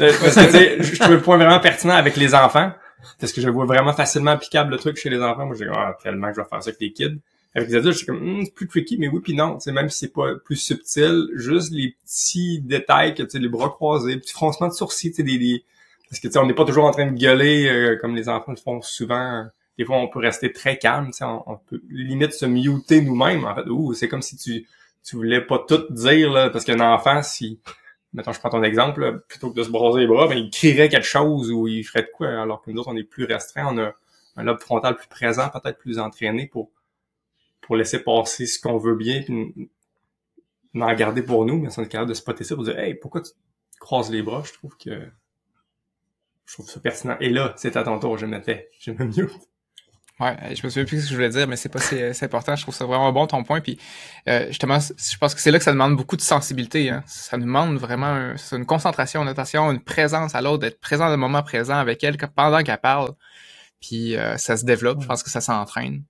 Euh, 0.00 0.12
Parce 0.20 0.34
que, 0.34 0.44
tu 0.46 0.50
sais, 0.52 0.76
je 0.82 0.94
je 0.94 0.98
trouve 0.98 1.12
le 1.12 1.20
point 1.22 1.36
vraiment 1.36 1.60
pertinent 1.60 1.94
avec 1.94 2.16
les 2.16 2.34
enfants. 2.34 2.72
Parce 3.20 3.32
que 3.32 3.40
je 3.40 3.48
vois 3.48 3.66
vraiment 3.66 3.92
facilement 3.92 4.32
applicable 4.32 4.70
le 4.72 4.78
truc 4.78 4.96
chez 4.96 5.10
les 5.10 5.20
enfants. 5.20 5.46
Moi, 5.46 5.56
je 5.58 5.64
dis, 5.64 5.70
ah, 5.72 5.96
tellement 6.02 6.28
que 6.28 6.36
je 6.36 6.40
vais 6.40 6.48
faire 6.48 6.62
ça 6.62 6.68
avec 6.70 6.80
les 6.80 6.92
kids. 6.92 7.18
Avec 7.54 7.68
les 7.68 7.74
adultes, 7.76 7.92
je 7.92 7.98
suis 7.98 8.06
comme, 8.06 8.22
Hum, 8.22 8.44
c'est 8.44 8.54
plus 8.54 8.68
tricky, 8.68 8.96
mais 8.98 9.08
oui 9.08 9.20
puis 9.22 9.34
non. 9.34 9.54
Tu 9.54 9.62
sais, 9.64 9.72
même 9.72 9.88
si 9.90 9.98
c'est 10.00 10.12
pas 10.12 10.34
plus 10.44 10.56
subtil, 10.56 11.28
juste 11.34 11.72
les 11.72 11.96
petits 12.04 12.60
détails 12.60 13.14
que, 13.14 13.22
tu 13.22 13.30
sais, 13.30 13.38
les 13.38 13.48
bras 13.48 13.68
croisés, 13.68 14.16
petits 14.16 14.32
froncements 14.32 14.68
de 14.68 14.72
sourcils, 14.72 15.10
tu 15.10 15.16
sais, 15.16 15.22
des, 15.22 15.38
des- 15.38 15.64
parce 16.08 16.20
que, 16.20 16.28
tu 16.28 16.32
sais, 16.34 16.38
on 16.38 16.46
n'est 16.46 16.54
pas 16.54 16.64
toujours 16.64 16.84
en 16.84 16.90
train 16.90 17.10
de 17.10 17.18
gueuler 17.18 17.68
euh, 17.68 17.96
comme 18.00 18.14
les 18.16 18.28
enfants 18.28 18.52
le 18.52 18.56
font 18.58 18.80
souvent. 18.82 19.46
Des 19.78 19.84
fois, 19.84 19.96
on 19.98 20.08
peut 20.08 20.18
rester 20.18 20.52
très 20.52 20.78
calme, 20.78 21.06
tu 21.06 21.12
sais, 21.18 21.24
on, 21.24 21.42
on 21.50 21.56
peut 21.56 21.80
limite 21.90 22.32
se 22.34 22.46
muter 22.46 23.00
nous-mêmes, 23.02 23.44
en 23.44 23.54
fait. 23.54 23.68
Ouh, 23.68 23.94
c'est 23.94 24.08
comme 24.08 24.22
si 24.22 24.36
tu, 24.36 24.66
tu 25.04 25.16
voulais 25.16 25.40
pas 25.40 25.58
tout 25.66 25.84
dire, 25.90 26.30
là, 26.30 26.50
parce 26.50 26.64
qu'un 26.64 26.80
enfant, 26.80 27.22
si, 27.22 27.58
mettons, 28.12 28.32
je 28.32 28.38
prends 28.40 28.50
ton 28.50 28.62
exemple, 28.62 29.24
plutôt 29.28 29.50
que 29.50 29.56
de 29.56 29.62
se 29.62 29.70
broser 29.70 30.00
les 30.02 30.06
bras, 30.06 30.28
ben, 30.28 30.38
il 30.38 30.50
crierait 30.50 30.88
quelque 30.88 31.06
chose 31.06 31.50
ou 31.50 31.66
il 31.68 31.84
ferait 31.84 32.02
de 32.02 32.10
quoi, 32.12 32.28
alors 32.42 32.62
que 32.62 32.70
nous 32.70 32.80
autres, 32.80 32.90
on 32.92 32.96
est 32.96 33.04
plus 33.04 33.24
restreints, 33.24 33.74
on 33.74 33.78
a 33.78 33.92
un 34.36 34.44
lobe 34.44 34.60
frontal 34.60 34.96
plus 34.96 35.08
présent, 35.08 35.48
peut-être 35.50 35.78
plus 35.78 35.98
entraîné 35.98 36.46
pour, 36.46 36.70
pour 37.62 37.76
laisser 37.76 38.00
passer 38.02 38.46
ce 38.46 38.60
qu'on 38.60 38.78
veut 38.78 38.96
bien, 38.96 39.22
puis 39.22 39.34
n- 39.34 39.68
n'en 40.74 40.94
garder 40.94 41.22
pour 41.22 41.46
nous, 41.46 41.58
mais 41.58 41.70
on 41.78 41.82
est 41.82 41.88
capable 41.88 42.10
de 42.10 42.14
spotter 42.14 42.44
ça 42.44 42.54
pour 42.54 42.64
dire, 42.64 42.78
hey, 42.78 42.94
pourquoi 42.94 43.22
tu 43.22 43.32
croises 43.80 44.10
les 44.10 44.22
bras? 44.22 44.42
Je 44.44 44.52
trouve 44.52 44.76
que, 44.76 45.10
je 46.46 46.52
trouve 46.54 46.70
ça 46.70 46.78
pertinent. 46.78 47.16
Et 47.20 47.30
là, 47.30 47.52
c'est 47.56 47.76
à 47.76 47.82
ton 47.82 47.98
tour, 47.98 48.16
je 48.16 48.26
me 48.26 48.40
tais, 48.40 48.70
je 48.78 48.92
me 48.92 49.04
mute. 49.06 49.48
Ouais, 50.20 50.36
euh, 50.42 50.54
je 50.54 50.64
me 50.64 50.70
souviens 50.70 50.84
plus 50.84 50.98
ce 50.98 51.04
que 51.04 51.10
je 51.10 51.14
voulais 51.16 51.30
dire, 51.30 51.48
mais 51.48 51.56
c'est 51.56 51.68
pas 51.68 51.80
c'est, 51.80 52.12
c'est 52.12 52.26
important. 52.26 52.54
Je 52.54 52.62
trouve 52.62 52.74
ça 52.74 52.84
vraiment 52.84 53.12
bon 53.12 53.26
ton 53.26 53.42
point. 53.44 53.60
Puis 53.60 53.78
euh, 54.28 54.46
justement, 54.48 54.78
je 54.78 55.16
pense 55.18 55.34
que 55.34 55.40
c'est 55.40 55.50
là 55.50 55.58
que 55.58 55.64
ça 55.64 55.72
demande 55.72 55.96
beaucoup 55.96 56.16
de 56.16 56.22
sensibilité. 56.22 56.90
Hein. 56.90 57.02
Ça 57.06 57.38
demande 57.38 57.76
vraiment 57.78 58.34
une 58.52 58.66
concentration, 58.66 59.22
une 59.22 59.28
attention, 59.28 59.70
une 59.72 59.80
présence 59.80 60.34
à 60.34 60.42
l'autre, 60.42 60.58
d'être 60.60 60.80
présent 60.80 61.06
dans 61.06 61.10
le 61.12 61.16
moment 61.16 61.42
présent 61.42 61.76
avec 61.76 62.04
elle 62.04 62.16
pendant 62.36 62.62
qu'elle 62.62 62.78
parle. 62.78 63.12
Puis 63.80 64.16
euh, 64.16 64.36
ça 64.36 64.56
se 64.56 64.64
développe. 64.64 65.00
Je 65.02 65.06
pense 65.06 65.22
que 65.22 65.30
ça 65.30 65.40
s'entraîne. 65.40 66.04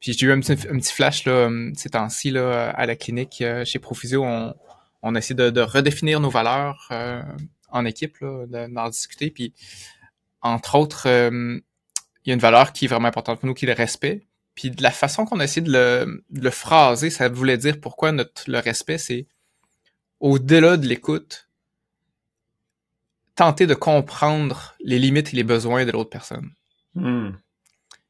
Puis 0.00 0.12
j'ai 0.12 0.26
eu 0.26 0.32
un 0.32 0.38
petit, 0.38 0.92
flash 0.92 1.24
là, 1.24 1.46
hum, 1.46 1.72
ces 1.74 1.88
temps-ci 1.90 2.30
là, 2.30 2.70
à 2.70 2.86
la 2.86 2.94
clinique 2.94 3.40
euh, 3.40 3.64
chez 3.64 3.80
Profusio. 3.80 4.22
On, 4.22 4.54
on 5.02 5.14
essaie 5.16 5.34
de, 5.34 5.50
de 5.50 5.60
redéfinir 5.60 6.20
nos 6.20 6.30
valeurs 6.30 6.86
euh, 6.92 7.22
en 7.70 7.84
équipe, 7.84 8.18
là, 8.20 8.46
de- 8.46 8.72
d'en 8.72 8.88
discuter. 8.90 9.30
Puis 9.30 9.54
entre 10.40 10.76
autres, 10.76 11.08
euh, 11.08 11.58
il 12.28 12.32
y 12.32 12.32
a 12.32 12.34
une 12.34 12.40
valeur 12.40 12.74
qui 12.74 12.84
est 12.84 12.88
vraiment 12.88 13.08
importante 13.08 13.40
pour 13.40 13.46
nous, 13.46 13.54
qui 13.54 13.64
est 13.64 13.68
le 13.68 13.74
respect. 13.74 14.26
Puis 14.54 14.70
de 14.70 14.82
la 14.82 14.90
façon 14.90 15.24
qu'on 15.24 15.40
a 15.40 15.44
essayé 15.44 15.62
de 15.62 15.72
le, 15.72 16.22
de 16.28 16.42
le 16.42 16.50
phraser, 16.50 17.08
ça 17.08 17.30
voulait 17.30 17.56
dire 17.56 17.80
pourquoi 17.80 18.12
notre, 18.12 18.50
le 18.50 18.58
respect, 18.58 18.98
c'est 18.98 19.26
au-delà 20.20 20.76
de 20.76 20.86
l'écoute, 20.86 21.48
tenter 23.34 23.66
de 23.66 23.72
comprendre 23.72 24.74
les 24.80 24.98
limites 24.98 25.32
et 25.32 25.36
les 25.36 25.42
besoins 25.42 25.86
de 25.86 25.90
l'autre 25.90 26.10
personne. 26.10 26.50
Hmm. 26.94 27.30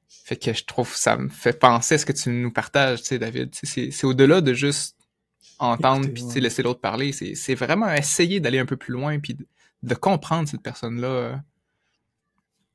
Fait 0.08 0.36
que 0.36 0.52
je 0.52 0.64
trouve 0.64 0.92
ça 0.96 1.16
me 1.16 1.28
fait 1.28 1.56
penser 1.56 1.94
à 1.94 1.98
ce 1.98 2.04
que 2.04 2.12
tu 2.12 2.30
nous 2.30 2.50
partages, 2.50 3.02
tu 3.02 3.06
sais, 3.06 3.18
David. 3.20 3.54
C'est, 3.54 3.92
c'est 3.92 4.04
au-delà 4.04 4.40
de 4.40 4.52
juste 4.52 4.96
entendre 5.60 6.08
puis 6.08 6.24
ouais. 6.24 6.40
laisser 6.40 6.64
l'autre 6.64 6.80
parler. 6.80 7.12
C'est, 7.12 7.36
c'est 7.36 7.54
vraiment 7.54 7.92
essayer 7.92 8.40
d'aller 8.40 8.58
un 8.58 8.66
peu 8.66 8.76
plus 8.76 8.94
loin 8.94 9.20
puis 9.20 9.34
de, 9.34 9.46
de 9.84 9.94
comprendre 9.94 10.48
cette 10.48 10.62
personne-là. 10.62 11.40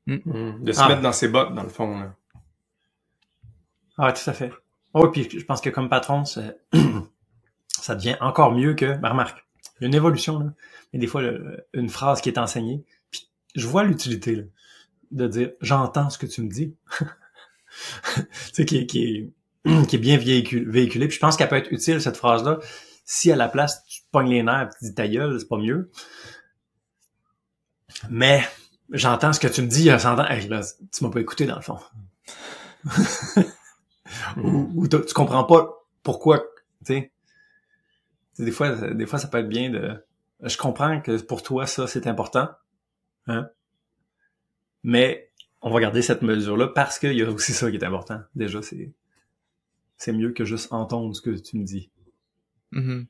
Euh. 0.08 0.52
De 0.60 0.72
se 0.72 0.80
Ah. 0.80 0.88
mettre 0.88 1.00
dans 1.02 1.12
ses 1.12 1.28
bottes, 1.28 1.54
dans 1.54 1.62
le 1.62 1.68
fond, 1.68 1.98
là. 1.98 2.14
Ah, 3.96 4.12
tout 4.12 4.28
à 4.28 4.32
fait. 4.32 4.52
Oh, 4.92 5.08
puis 5.08 5.28
je 5.30 5.44
pense 5.44 5.60
que 5.60 5.70
comme 5.70 5.88
patron, 5.88 6.24
ça 7.68 7.94
devient 7.94 8.16
encore 8.20 8.52
mieux 8.52 8.74
que, 8.74 8.94
ben, 8.96 9.10
remarque, 9.10 9.44
il 9.78 9.82
y 9.82 9.84
a 9.84 9.88
une 9.88 9.94
évolution, 9.94 10.38
là. 10.40 10.52
Mais 10.92 10.98
des 10.98 11.06
fois, 11.06 11.22
le- 11.22 11.66
une 11.72 11.88
phrase 11.88 12.20
qui 12.20 12.28
est 12.28 12.38
enseignée, 12.38 12.84
puis 13.10 13.28
je 13.54 13.66
vois 13.66 13.84
l'utilité, 13.84 14.36
là, 14.36 14.42
de 15.10 15.26
dire, 15.28 15.50
j'entends 15.60 16.10
ce 16.10 16.18
que 16.18 16.26
tu 16.26 16.42
me 16.42 16.48
dis. 16.48 16.74
tu 18.16 18.22
sais, 18.52 18.64
qui, 18.64 18.78
est- 18.78 18.86
qui 18.86 19.04
est, 19.04 19.32
qui 19.88 19.96
est 19.96 19.98
bien 19.98 20.16
véhiculée. 20.18 21.08
Puis 21.08 21.16
je 21.16 21.20
pense 21.20 21.36
qu'elle 21.36 21.48
peut 21.48 21.56
être 21.56 21.72
utile, 21.72 22.00
cette 22.00 22.16
phrase-là. 22.16 22.58
Si 23.04 23.30
à 23.30 23.36
la 23.36 23.48
place, 23.48 23.84
tu 23.86 24.02
pognes 24.12 24.30
les 24.30 24.42
nerfs 24.42 24.62
et 24.72 24.78
tu 24.78 24.84
dis 24.90 24.94
ta 24.94 25.06
gueule, 25.08 25.38
c'est 25.38 25.48
pas 25.48 25.58
mieux. 25.58 25.90
Mais 28.10 28.42
j'entends 28.90 29.32
ce 29.32 29.40
que 29.40 29.48
tu 29.48 29.62
me 29.62 29.66
dis, 29.66 29.84
j'entends, 29.84 30.26
hey, 30.26 30.48
là, 30.48 30.60
tu 30.92 31.04
m'as 31.04 31.10
pas 31.10 31.20
écouté 31.20 31.46
dans 31.46 31.56
le 31.56 31.62
fond. 31.62 31.78
ou, 34.36 34.70
ou 34.74 34.88
tu 34.88 35.14
comprends 35.14 35.44
pas 35.44 35.84
pourquoi, 36.02 36.38
tu 36.84 36.94
sais. 36.94 37.12
Des 38.38 38.50
fois, 38.50 38.70
des 38.70 39.06
fois, 39.06 39.18
ça 39.18 39.28
peut 39.28 39.38
être 39.38 39.48
bien 39.48 39.70
de. 39.70 40.04
Je 40.42 40.56
comprends 40.56 41.00
que 41.00 41.22
pour 41.22 41.42
toi, 41.42 41.66
ça, 41.66 41.86
c'est 41.86 42.06
important. 42.06 42.48
Hein? 43.26 43.48
Mais 44.82 45.30
on 45.62 45.70
va 45.70 45.80
garder 45.80 46.02
cette 46.02 46.22
mesure-là 46.22 46.68
parce 46.68 46.98
qu'il 46.98 47.14
y 47.14 47.22
a 47.22 47.30
aussi 47.30 47.52
ça 47.52 47.70
qui 47.70 47.76
est 47.76 47.84
important. 47.84 48.20
Déjà, 48.34 48.60
c'est 48.60 48.92
c'est 49.96 50.12
mieux 50.12 50.32
que 50.32 50.44
juste 50.44 50.72
entendre 50.72 51.14
ce 51.14 51.22
que 51.22 51.30
tu 51.30 51.58
me 51.58 51.64
dis. 51.64 51.90
Mm 52.72 53.04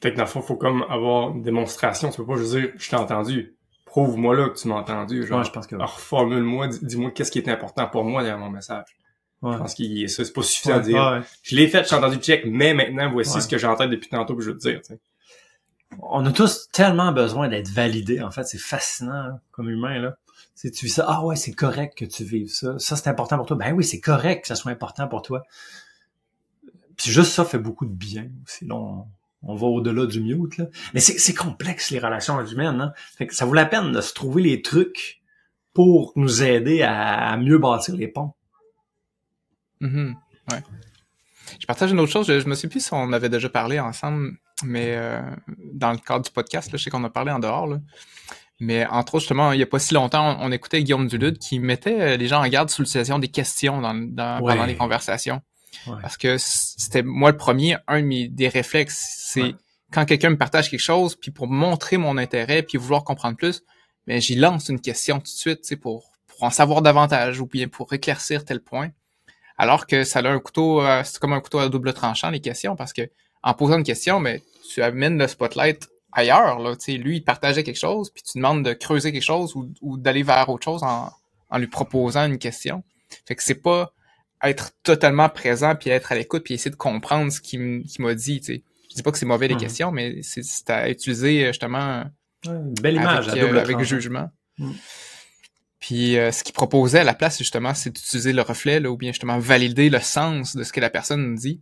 Fait 0.00 0.12
que 0.12 0.16
dans 0.16 0.22
le 0.22 0.28
fond, 0.28 0.40
faut 0.40 0.56
comme 0.56 0.82
avoir 0.84 1.30
une 1.30 1.42
démonstration. 1.42 2.10
Tu 2.10 2.18
peux 2.18 2.26
pas 2.26 2.36
juste 2.36 2.52
dire 2.52 2.72
je 2.76 2.88
t'ai 2.88 2.96
entendu. 2.96 3.56
Prouve-moi 3.90 4.36
là 4.36 4.48
que 4.50 4.56
tu 4.56 4.68
m'as 4.68 4.76
entendu. 4.76 5.26
Genre, 5.26 5.42
je 5.42 5.50
pense 5.50 5.66
que. 5.66 5.74
Reformule-moi, 5.74 6.68
dis-moi 6.80 7.10
qu'est-ce 7.10 7.32
qui 7.32 7.40
est 7.40 7.48
important 7.48 7.88
pour 7.88 8.04
moi 8.04 8.22
derrière 8.22 8.38
mon 8.38 8.48
message. 8.48 8.84
Je 9.42 9.56
pense 9.56 9.74
qu'il 9.74 10.08
ça, 10.08 10.24
c'est 10.24 10.32
pas 10.32 10.42
suffisant 10.42 10.76
à 10.76 10.80
dire. 10.80 11.24
Je 11.42 11.56
l'ai 11.56 11.66
fait, 11.66 11.88
j'ai 11.88 11.96
entendu 11.96 12.18
check, 12.18 12.44
mais 12.46 12.72
maintenant 12.72 13.10
voici 13.10 13.42
ce 13.42 13.48
que 13.48 13.56
tête 13.56 13.90
depuis 13.90 14.08
tantôt 14.08 14.36
que 14.36 14.42
je 14.42 14.50
veux 14.50 14.58
te 14.58 14.68
dire. 14.68 14.80
On 16.02 16.24
a 16.24 16.30
tous 16.30 16.68
tellement 16.70 17.10
besoin 17.10 17.48
d'être 17.48 17.68
validés. 17.68 18.22
En 18.22 18.30
fait, 18.30 18.44
c'est 18.44 18.60
fascinant 18.60 19.12
hein, 19.12 19.40
comme 19.50 19.68
humain 19.68 19.98
là. 19.98 20.16
Si 20.54 20.70
tu 20.70 20.86
vis 20.86 20.92
ça, 20.92 21.06
ah 21.08 21.24
ouais, 21.24 21.34
c'est 21.34 21.52
correct 21.52 21.98
que 21.98 22.04
tu 22.04 22.22
vives 22.22 22.52
ça. 22.52 22.78
Ça, 22.78 22.94
c'est 22.94 23.08
important 23.08 23.38
pour 23.38 23.46
toi. 23.46 23.56
Ben 23.56 23.72
oui, 23.72 23.82
c'est 23.82 23.98
correct 23.98 24.42
que 24.42 24.48
ça 24.48 24.54
soit 24.54 24.70
important 24.70 25.08
pour 25.08 25.22
toi. 25.22 25.42
Puis 26.96 27.10
juste 27.10 27.32
ça 27.32 27.44
fait 27.44 27.58
beaucoup 27.58 27.86
de 27.86 27.92
bien. 27.92 28.28
Sinon, 28.46 28.76
on, 28.76 29.06
va 29.42 29.66
au-delà 29.66 30.06
du 30.06 30.20
mute. 30.20 30.58
Là. 30.58 30.66
Mais 30.94 31.00
c'est 31.00 31.34
complexe, 31.34 31.90
les 31.90 31.98
relations 31.98 32.44
humaines. 32.44 32.80
Hein? 32.80 32.92
Fait 33.16 33.26
que 33.26 33.34
ça 33.34 33.44
vaut 33.44 33.54
la 33.54 33.66
peine 33.66 33.92
de 33.92 34.00
se 34.00 34.12
trouver 34.12 34.42
les 34.42 34.62
trucs 34.62 35.22
pour 35.72 36.12
nous 36.16 36.42
aider 36.42 36.82
à, 36.82 37.36
mieux 37.36 37.58
bâtir 37.58 37.96
les 37.96 38.08
ponts. 38.08 38.34
Mm 39.80 40.12
Ouais. 40.50 40.62
Je 41.60 41.66
partage 41.66 41.92
une 41.92 42.00
autre 42.00 42.10
chose. 42.10 42.26
Je, 42.26 42.48
me 42.48 42.54
suis 42.54 42.66
plus 42.66 42.84
si 42.84 42.92
on 42.92 43.12
avait 43.12 43.28
déjà 43.28 43.48
parlé 43.48 43.78
ensemble, 43.78 44.32
mais 44.64 44.96
euh, 44.96 45.20
dans 45.72 45.92
le 45.92 45.98
cadre 45.98 46.24
du 46.24 46.30
podcast, 46.30 46.72
là, 46.72 46.78
je 46.78 46.82
sais 46.82 46.90
qu'on 46.90 47.04
a 47.04 47.10
parlé 47.10 47.30
en 47.30 47.38
dehors. 47.38 47.68
Là. 47.68 47.78
Mais 48.58 48.84
entre 48.86 49.14
autres, 49.14 49.22
justement, 49.22 49.52
il 49.52 49.56
n'y 49.56 49.62
a 49.62 49.66
pas 49.66 49.78
si 49.78 49.94
longtemps, 49.94 50.36
on, 50.40 50.50
écoutait 50.50 50.82
Guillaume 50.82 51.06
Dulude 51.06 51.38
qui 51.38 51.60
mettait 51.60 52.00
euh, 52.00 52.16
les 52.16 52.26
gens 52.26 52.44
en 52.44 52.48
garde 52.48 52.68
sur 52.68 52.82
l'utilisation 52.82 53.18
des 53.18 53.28
questions 53.28 53.80
dans, 53.80 53.94
dans 53.94 54.40
pendant 54.40 54.66
les 54.66 54.76
conversations. 54.76 55.40
Parce 56.02 56.16
que 56.16 56.36
c'était 56.38 57.02
moi 57.02 57.30
le 57.30 57.36
premier, 57.36 57.76
un 57.86 58.00
de 58.00 58.06
mes 58.06 58.28
des 58.28 58.48
réflexes, 58.48 59.16
c'est 59.18 59.54
quand 59.92 60.04
quelqu'un 60.04 60.30
me 60.30 60.38
partage 60.38 60.70
quelque 60.70 60.80
chose, 60.80 61.16
puis 61.16 61.30
pour 61.30 61.48
montrer 61.48 61.96
mon 61.96 62.16
intérêt, 62.16 62.62
puis 62.62 62.78
vouloir 62.78 63.04
comprendre 63.04 63.36
plus, 63.36 63.62
mais 64.06 64.14
ben, 64.14 64.20
j'y 64.20 64.34
lance 64.36 64.68
une 64.68 64.80
question 64.80 65.18
tout 65.18 65.24
de 65.24 65.28
suite, 65.28 65.80
pour, 65.80 66.10
pour 66.26 66.42
en 66.42 66.50
savoir 66.50 66.82
davantage 66.82 67.40
ou 67.40 67.46
bien 67.46 67.68
pour 67.68 67.92
éclaircir 67.92 68.44
tel 68.44 68.60
point. 68.60 68.90
Alors 69.58 69.86
que 69.86 70.04
ça 70.04 70.20
a 70.20 70.28
un 70.28 70.38
couteau, 70.38 70.80
euh, 70.82 71.02
c'est 71.04 71.18
comme 71.18 71.32
un 71.32 71.40
couteau 71.40 71.58
à 71.58 71.68
double 71.68 71.92
tranchant 71.92 72.30
les 72.30 72.40
questions, 72.40 72.76
parce 72.76 72.92
que 72.92 73.10
en 73.42 73.54
posant 73.54 73.78
une 73.78 73.84
question, 73.84 74.20
mais 74.20 74.38
ben, 74.38 74.42
tu 74.68 74.82
amènes 74.82 75.18
le 75.18 75.26
spotlight 75.26 75.88
ailleurs. 76.12 76.58
Là, 76.58 76.74
lui, 76.88 77.16
il 77.16 77.24
partageait 77.24 77.62
quelque 77.62 77.78
chose, 77.78 78.10
puis 78.10 78.22
tu 78.22 78.38
demandes 78.38 78.64
de 78.64 78.72
creuser 78.72 79.12
quelque 79.12 79.22
chose 79.22 79.54
ou, 79.54 79.96
d'aller 79.96 80.22
vers 80.22 80.48
autre 80.48 80.64
chose 80.64 80.82
en, 80.82 81.10
en, 81.50 81.58
lui 81.58 81.66
proposant 81.66 82.26
une 82.26 82.38
question. 82.38 82.82
Fait 83.26 83.34
que 83.34 83.42
c'est 83.42 83.54
pas 83.54 83.92
être 84.42 84.70
totalement 84.82 85.28
présent 85.28 85.74
puis 85.74 85.90
être 85.90 86.12
à 86.12 86.14
l'écoute 86.14 86.44
puis 86.44 86.54
essayer 86.54 86.70
de 86.70 86.76
comprendre 86.76 87.30
ce 87.30 87.40
qu'il 87.40 87.84
m'a 87.98 88.14
dit. 88.14 88.42
sais 88.42 88.62
Je 88.90 88.94
dis 88.96 89.02
pas 89.02 89.12
que 89.12 89.18
c'est 89.18 89.26
mauvais 89.26 89.48
les 89.48 89.54
mhm. 89.54 89.60
questions, 89.60 89.92
mais 89.92 90.20
c'est 90.22 90.70
à 90.70 90.88
utiliser 90.88 91.48
justement 91.48 92.04
une 92.46 92.74
belle 92.74 92.96
image 92.96 93.28
avec, 93.28 93.42
euh, 93.42 93.60
avec 93.60 93.80
jugement. 93.80 94.30
Mhm. 94.58 94.74
Puis 95.80 96.18
euh, 96.18 96.30
ce 96.30 96.44
qu'il 96.44 96.52
proposait 96.52 97.00
à 97.00 97.04
la 97.04 97.14
place, 97.14 97.38
justement, 97.38 97.74
c'est 97.74 97.90
d'utiliser 97.90 98.32
le 98.32 98.42
reflet 98.42 98.80
là, 98.80 98.90
ou 98.90 98.96
bien 98.96 99.12
justement 99.12 99.38
valider 99.38 99.90
le 99.90 100.00
sens 100.00 100.54
de 100.54 100.62
ce 100.62 100.72
que 100.72 100.80
la 100.80 100.90
personne 100.90 101.34
dit. 101.34 101.60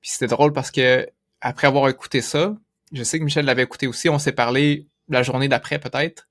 Puis 0.00 0.10
c'était 0.10 0.26
drôle 0.26 0.52
parce 0.52 0.70
que 0.70 1.08
après 1.40 1.66
avoir 1.66 1.88
écouté 1.88 2.22
ça, 2.22 2.56
je 2.92 3.02
sais 3.02 3.18
que 3.18 3.24
Michel 3.24 3.44
l'avait 3.44 3.62
écouté 3.62 3.86
aussi. 3.86 4.08
On 4.08 4.18
s'est 4.18 4.32
parlé 4.32 4.86
la 5.08 5.22
journée 5.22 5.48
d'après, 5.48 5.78
peut-être, 5.78 6.28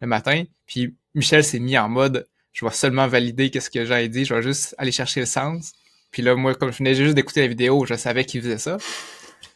le 0.00 0.06
matin. 0.06 0.44
Puis 0.66 0.96
Michel 1.14 1.44
s'est 1.44 1.58
mis 1.58 1.76
en 1.76 1.88
mode, 1.88 2.26
je 2.52 2.64
vais 2.64 2.72
seulement 2.72 3.06
valider 3.06 3.50
qu'est-ce 3.50 3.70
que 3.70 3.84
j'ai 3.84 4.08
dit. 4.08 4.24
Je 4.24 4.34
vais 4.34 4.42
juste 4.42 4.74
aller 4.78 4.92
chercher 4.92 5.20
le 5.20 5.26
sens. 5.26 5.72
Puis 6.10 6.22
là, 6.22 6.34
moi, 6.34 6.54
comme 6.54 6.72
je 6.72 6.78
venais 6.78 6.94
juste 6.94 7.14
d'écouter 7.14 7.42
la 7.42 7.46
vidéo, 7.46 7.84
je 7.86 7.94
savais 7.94 8.24
qu'il 8.24 8.42
faisait 8.42 8.58
ça. 8.58 8.78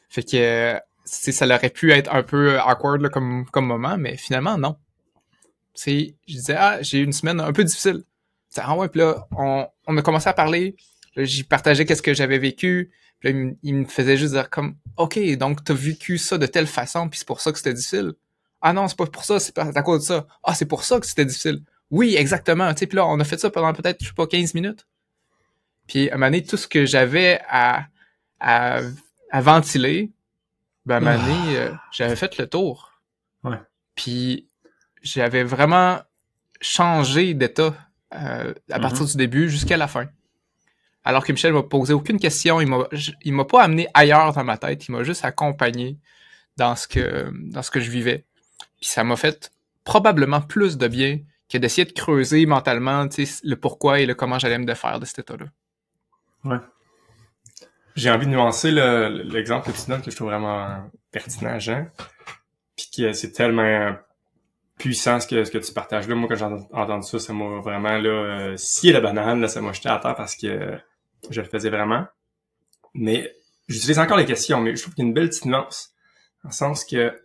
Fait 0.08 0.22
que, 0.22 0.78
ça 1.04 1.46
aurait 1.46 1.70
pu 1.70 1.92
être 1.92 2.12
un 2.14 2.22
peu 2.22 2.58
awkward 2.60 3.08
comme, 3.10 3.46
comme 3.46 3.66
moment, 3.66 3.96
mais 3.98 4.16
finalement, 4.16 4.56
non. 4.56 4.76
Je 5.76 6.12
disais, 6.28 6.54
ah, 6.56 6.80
j'ai 6.82 6.98
eu 6.98 7.04
une 7.04 7.12
semaine 7.12 7.40
un 7.40 7.52
peu 7.52 7.64
difficile. 7.64 8.04
Ah 8.56 8.76
ouais, 8.76 8.88
puis 8.88 9.00
là, 9.00 9.26
on, 9.36 9.66
on 9.88 9.96
a 9.96 10.02
commencé 10.02 10.28
à 10.28 10.32
parler. 10.32 10.76
J'y 11.16 11.42
partageais 11.42 11.84
qu'est-ce 11.84 12.02
que 12.02 12.14
j'avais 12.14 12.38
vécu 12.38 12.92
il, 13.30 13.74
me 13.74 13.84
faisait 13.84 14.16
juste 14.16 14.34
dire 14.34 14.50
comme, 14.50 14.76
OK, 14.96 15.18
donc 15.36 15.64
t'as 15.64 15.74
vécu 15.74 16.18
ça 16.18 16.38
de 16.38 16.46
telle 16.46 16.66
façon, 16.66 17.08
puis 17.08 17.18
c'est 17.18 17.26
pour 17.26 17.40
ça 17.40 17.52
que 17.52 17.58
c'était 17.58 17.74
difficile. 17.74 18.12
Ah 18.60 18.72
non, 18.72 18.88
c'est 18.88 18.96
pas 18.96 19.06
pour 19.06 19.24
ça, 19.24 19.40
c'est 19.40 19.56
à 19.58 19.82
cause 19.82 20.00
de 20.00 20.06
ça. 20.06 20.26
Ah, 20.42 20.54
c'est 20.54 20.66
pour 20.66 20.84
ça 20.84 21.00
que 21.00 21.06
c'était 21.06 21.24
difficile. 21.24 21.62
Oui, 21.94 22.16
exactement. 22.16 22.72
Tu 22.74 22.80
sais, 22.80 22.86
puis 22.86 22.96
là, 22.96 23.06
on 23.06 23.18
a 23.20 23.24
fait 23.24 23.38
ça 23.38 23.50
pendant 23.50 23.72
peut-être, 23.72 24.02
je 24.02 24.08
sais 24.08 24.14
pas, 24.14 24.26
15 24.26 24.54
minutes. 24.54 24.86
Puis 25.86 26.10
à 26.10 26.14
un 26.14 26.16
moment 26.16 26.26
donné, 26.26 26.42
tout 26.42 26.56
ce 26.56 26.66
que 26.66 26.86
j'avais 26.86 27.40
à, 27.48 27.86
à, 28.40 28.80
à, 29.30 29.40
ventiler, 29.40 30.10
ben 30.86 30.94
à 30.94 30.98
un 30.98 31.00
moment 31.00 31.24
donné, 31.24 31.56
ah. 31.56 31.60
euh, 31.60 31.72
j'avais 31.92 32.16
fait 32.16 32.36
le 32.38 32.48
tour. 32.48 32.92
Ouais. 33.44 33.58
Puis 33.94 34.48
j'avais 35.02 35.44
vraiment 35.44 36.00
changé 36.60 37.34
d'état 37.34 37.74
euh, 38.14 38.54
à 38.70 38.80
partir 38.80 39.04
mm-hmm. 39.04 39.10
du 39.12 39.16
début 39.16 39.50
jusqu'à 39.50 39.76
la 39.76 39.86
fin 39.86 40.08
alors 41.04 41.24
que 41.24 41.32
Michel 41.32 41.52
m'a 41.52 41.62
posé 41.62 41.92
aucune 41.92 42.18
question, 42.18 42.60
il 42.60 42.66
m'a, 42.66 42.88
il 43.22 43.34
m'a 43.34 43.44
pas 43.44 43.62
amené 43.62 43.86
ailleurs 43.92 44.32
dans 44.32 44.42
ma 44.42 44.56
tête, 44.56 44.88
il 44.88 44.92
m'a 44.92 45.04
juste 45.04 45.24
accompagné 45.24 45.98
dans 46.56 46.74
ce 46.76 46.88
que, 46.88 47.30
dans 47.50 47.62
ce 47.62 47.70
que 47.70 47.80
je 47.80 47.90
vivais. 47.90 48.24
Puis 48.80 48.88
ça 48.88 49.04
m'a 49.04 49.16
fait 49.16 49.52
probablement 49.84 50.40
plus 50.40 50.78
de 50.78 50.88
bien 50.88 51.18
que 51.54 51.58
d'essayer 51.58 51.84
de 51.84 51.92
creuser 51.92 52.46
mentalement 52.46 53.06
le 53.06 53.54
pourquoi 53.54 54.00
et 54.00 54.06
le 54.06 54.14
comment 54.14 54.40
j'allais 54.40 54.58
me 54.58 54.64
défaire 54.64 54.98
de 54.98 55.04
cet 55.04 55.20
état-là. 55.20 55.46
Ouais. 56.44 56.58
J'ai 57.94 58.10
envie 58.10 58.26
de 58.26 58.32
nuancer 58.32 58.72
l'exemple 58.72 59.70
que 59.70 59.76
tu 59.76 59.88
donnes 59.88 60.02
que 60.02 60.10
je 60.10 60.16
trouve 60.16 60.30
vraiment 60.30 60.90
pertinent, 61.12 61.60
Jean. 61.60 61.86
Puis 62.76 62.88
que 62.96 63.12
c'est 63.12 63.30
tellement 63.30 63.94
puissant 64.78 65.20
ce 65.20 65.28
que, 65.28 65.44
ce 65.44 65.52
que 65.52 65.58
tu 65.58 65.72
partages 65.72 66.08
là. 66.08 66.16
Moi, 66.16 66.28
quand 66.28 66.34
j'ai 66.34 66.44
entendu 66.44 67.06
ça, 67.06 67.20
ça 67.20 67.32
m'a 67.32 67.60
vraiment 67.60 67.90
euh, 67.90 68.56
scié 68.56 68.92
la 68.92 69.00
banane, 69.00 69.40
là, 69.40 69.46
ça 69.46 69.60
m'a 69.60 69.72
jeté 69.72 69.88
à 69.88 69.98
terre 69.98 70.16
parce 70.16 70.34
que 70.34 70.76
je 71.30 71.40
le 71.40 71.46
faisais 71.46 71.70
vraiment. 71.70 72.04
Mais 72.94 73.32
j'utilise 73.68 74.00
encore 74.00 74.16
les 74.16 74.26
questions, 74.26 74.60
mais 74.60 74.74
je 74.74 74.82
trouve 74.82 74.94
qu'il 74.94 75.04
y 75.04 75.06
a 75.06 75.08
une 75.08 75.14
belle 75.14 75.28
petite 75.28 75.44
nuance. 75.44 75.94
Le 76.42 76.50
sens 76.50 76.84
que, 76.84 77.16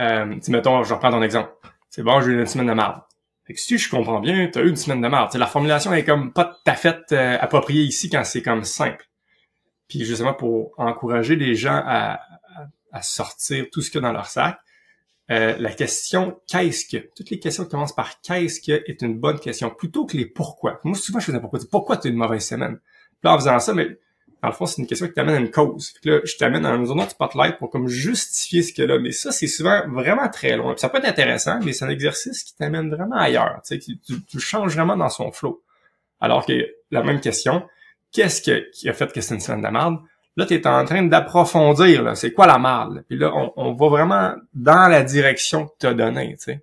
euh, 0.00 0.40
mettons, 0.48 0.82
je 0.82 0.92
reprends 0.92 1.12
ton 1.12 1.22
exemple. 1.22 1.52
C'est 1.90 2.02
bon, 2.02 2.20
j'ai 2.20 2.32
eu 2.32 2.40
une 2.40 2.46
semaine 2.46 2.66
de 2.66 2.72
marde. 2.72 3.02
Fait 3.44 3.54
que 3.54 3.60
si 3.60 3.76
je 3.76 3.90
comprends 3.90 4.20
bien, 4.20 4.48
tu 4.52 4.58
as 4.58 4.62
eu 4.62 4.68
une 4.68 4.76
semaine 4.76 5.00
de 5.00 5.08
marde. 5.08 5.34
la 5.34 5.46
formulation 5.46 5.92
est 5.92 6.04
comme 6.04 6.32
pas 6.32 6.44
tout 6.44 6.70
à 6.70 6.74
fait 6.74 7.12
euh, 7.12 7.36
appropriée 7.40 7.82
ici 7.82 8.08
quand 8.08 8.24
c'est 8.24 8.42
comme 8.42 8.64
simple. 8.64 9.04
Puis 9.88 10.04
justement 10.04 10.34
pour 10.34 10.72
encourager 10.78 11.36
les 11.36 11.54
gens 11.54 11.82
à, 11.84 12.20
à, 12.92 13.02
sortir 13.02 13.66
tout 13.72 13.82
ce 13.82 13.90
qu'il 13.90 14.00
y 14.00 14.04
a 14.04 14.06
dans 14.06 14.12
leur 14.12 14.26
sac, 14.26 14.58
euh, 15.30 15.56
la 15.58 15.72
question 15.72 16.40
qu'est-ce 16.46 16.86
que, 16.86 17.08
toutes 17.16 17.30
les 17.30 17.38
questions 17.40 17.64
qui 17.64 17.70
commencent 17.70 17.94
par 17.94 18.20
qu'est-ce 18.20 18.60
que 18.60 18.82
est 18.88 19.02
une 19.02 19.18
bonne 19.18 19.40
question 19.40 19.70
plutôt 19.70 20.06
que 20.06 20.16
les 20.16 20.26
pourquoi. 20.26 20.80
Moi 20.84 20.96
souvent 20.96 21.18
je 21.18 21.26
faisais 21.26 21.40
pourquoi. 21.40 21.58
Pourquoi 21.70 21.96
tu 21.96 22.08
as 22.08 22.10
une 22.10 22.16
mauvaise 22.16 22.46
semaine? 22.46 22.78
là, 23.22 23.34
en 23.34 23.38
faisant 23.38 23.58
ça, 23.60 23.74
mais 23.74 23.98
dans 24.42 24.48
le 24.48 24.54
fond, 24.54 24.66
c'est 24.66 24.82
une 24.82 24.88
question 24.88 25.06
qui 25.06 25.12
t'amène 25.12 25.36
à 25.36 25.38
une 25.38 25.50
cause. 25.50 25.94
là, 26.04 26.20
je 26.24 26.36
t'amène 26.36 26.62
dans 26.62 26.74
une 26.74 26.86
zone 26.86 27.04
de 27.04 27.08
spotlight 27.08 27.58
pour 27.58 27.70
comme 27.70 27.86
justifier 27.86 28.62
ce 28.62 28.72
que 28.72 28.82
là. 28.82 28.98
Mais 28.98 29.12
ça, 29.12 29.30
c'est 29.30 29.46
souvent 29.46 29.88
vraiment 29.88 30.28
très 30.28 30.56
loin. 30.56 30.76
ça 30.76 30.88
peut 30.88 30.98
être 30.98 31.08
intéressant, 31.08 31.60
mais 31.64 31.72
c'est 31.72 31.84
un 31.84 31.90
exercice 31.90 32.42
qui 32.42 32.56
t'amène 32.56 32.90
vraiment 32.90 33.16
ailleurs. 33.16 33.60
Tu, 33.66 33.80
sais, 33.80 33.96
tu, 34.04 34.22
tu 34.22 34.40
changes 34.40 34.74
vraiment 34.74 34.96
dans 34.96 35.08
son 35.08 35.30
flow. 35.30 35.62
Alors 36.20 36.44
que 36.44 36.52
la 36.90 37.02
même 37.02 37.20
question, 37.20 37.62
qu'est-ce 38.10 38.42
qui 38.42 38.88
a 38.88 38.92
fait 38.92 39.12
que 39.12 39.20
c'est 39.20 39.34
une 39.34 39.40
semaine 39.40 39.62
de 39.62 39.68
merde? 39.68 39.98
Là, 40.36 40.46
tu 40.46 40.54
es 40.54 40.66
en 40.66 40.84
train 40.84 41.02
d'approfondir, 41.02 42.16
c'est 42.16 42.32
quoi 42.32 42.46
la 42.46 42.58
merde? 42.58 43.04
Puis 43.08 43.18
là, 43.18 43.32
on, 43.34 43.52
on, 43.56 43.74
va 43.74 43.88
vraiment 43.88 44.34
dans 44.54 44.88
la 44.88 45.02
direction 45.02 45.66
que 45.66 45.72
tu 45.80 45.86
as 45.86 45.94
donnée, 45.94 46.36
tu 46.38 46.44
sais. 46.44 46.62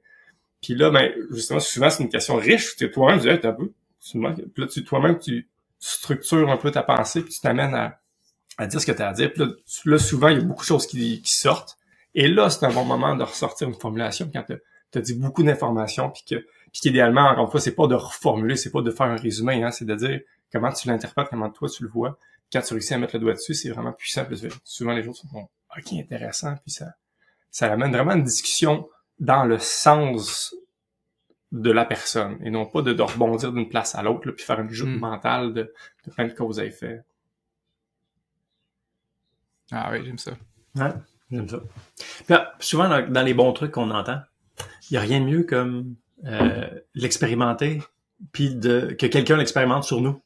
Puis 0.61 0.75
là, 0.75 0.89
ben, 0.89 1.11
justement, 1.31 1.59
souvent, 1.59 1.89
c'est 1.89 2.03
une 2.03 2.09
question 2.09 2.35
riche. 2.35 2.75
Tu 2.75 2.89
toi-même, 2.91 3.19
tu 3.19 3.27
dis, 3.27 3.47
un 3.47 3.53
peu. 3.53 3.71
Puis 4.11 4.21
là, 4.57 4.67
tu, 4.67 4.83
toi-même, 4.83 5.19
tu, 5.19 5.47
structures 5.79 6.49
un 6.49 6.57
peu 6.57 6.71
ta 6.71 6.83
pensée, 6.83 7.21
puis 7.21 7.33
tu 7.33 7.41
t'amènes 7.41 7.73
à, 7.73 7.99
à 8.57 8.67
dire 8.67 8.81
ce 8.81 8.85
que 8.85 8.91
tu 8.91 9.01
as 9.01 9.09
à 9.09 9.13
dire. 9.13 9.31
Puis 9.33 9.43
là, 9.85 9.97
souvent, 9.97 10.27
il 10.27 10.37
y 10.37 10.41
a 10.41 10.43
beaucoup 10.43 10.63
de 10.63 10.67
choses 10.67 10.85
qui, 10.85 11.21
qui 11.21 11.35
sortent. 11.35 11.77
Et 12.13 12.27
là, 12.27 12.49
c'est 12.49 12.65
un 12.65 12.71
bon 12.71 12.85
moment 12.85 13.15
de 13.15 13.23
ressortir 13.23 13.67
une 13.67 13.75
formulation 13.75 14.29
quand 14.31 14.43
tu 14.43 14.97
as 14.97 15.01
dit 15.01 15.13
beaucoup 15.13 15.43
d'informations, 15.43 16.09
puis 16.09 16.23
que 16.29 16.45
Puis 16.71 16.81
idéalement, 16.89 17.21
encore 17.21 17.45
une 17.45 17.51
fois, 17.51 17.61
c'est 17.61 17.75
pas 17.75 17.87
de 17.87 17.95
reformuler, 17.95 18.55
c'est 18.55 18.71
pas 18.71 18.81
de 18.81 18.91
faire 18.91 19.07
un 19.07 19.15
résumé, 19.15 19.63
hein, 19.63 19.71
c'est 19.71 19.85
de 19.85 19.95
dire 19.95 20.19
comment 20.51 20.71
tu 20.71 20.87
l'interprètes, 20.87 21.27
comment 21.29 21.49
toi 21.49 21.69
tu 21.69 21.83
le 21.83 21.89
vois. 21.89 22.17
Quand 22.51 22.61
tu 22.61 22.73
réussis 22.73 22.93
à 22.93 22.97
mettre 22.97 23.15
le 23.15 23.21
doigt 23.21 23.33
dessus, 23.33 23.53
c'est 23.53 23.69
vraiment 23.69 23.93
puissant. 23.93 24.25
souvent 24.63 24.93
les 24.93 25.03
gens 25.03 25.13
sont 25.13 25.27
ok 25.77 25.93
intéressant, 25.93 26.55
puis 26.63 26.71
ça, 26.71 26.87
ça 27.51 27.71
amène 27.71 27.91
vraiment 27.91 28.13
une 28.13 28.23
discussion 28.23 28.89
dans 29.19 29.43
le 29.43 29.59
sens 29.59 30.55
de 31.51 31.71
la 31.71 31.83
personne 31.85 32.37
et 32.43 32.51
non 32.51 32.65
pas 32.65 32.81
de, 32.81 32.93
de 32.93 33.01
rebondir 33.01 33.51
d'une 33.51 33.69
place 33.69 33.95
à 33.95 34.03
l'autre 34.03 34.29
puis 34.31 34.45
faire 34.45 34.59
une 34.59 34.69
joute 34.69 34.89
Mm. 34.89 34.99
mentale 34.99 35.53
de, 35.53 35.73
de 36.05 36.11
plein 36.11 36.27
de 36.27 36.33
causes 36.33 36.59
à 36.59 36.65
effet. 36.65 37.03
Ah 39.71 39.89
oui, 39.91 40.01
j'aime 40.05 40.17
ça. 40.17 40.31
Ouais, 40.75 40.91
j'aime 41.31 41.47
ça. 41.49 41.59
Puis, 41.97 42.33
ah, 42.33 42.53
souvent, 42.59 42.89
dans, 42.89 43.07
dans 43.11 43.21
les 43.21 43.33
bons 43.33 43.53
trucs 43.53 43.71
qu'on 43.71 43.91
entend, 43.91 44.19
il 44.89 44.93
n'y 44.93 44.97
a 44.97 45.01
rien 45.01 45.19
de 45.19 45.25
mieux 45.25 45.43
comme 45.43 45.95
euh, 46.25 46.67
l'expérimenter, 46.95 47.81
puis 48.31 48.55
de, 48.55 48.95
que 48.99 49.05
quelqu'un 49.05 49.37
l'expérimente 49.37 49.83
sur 49.83 50.01
nous. 50.01 50.21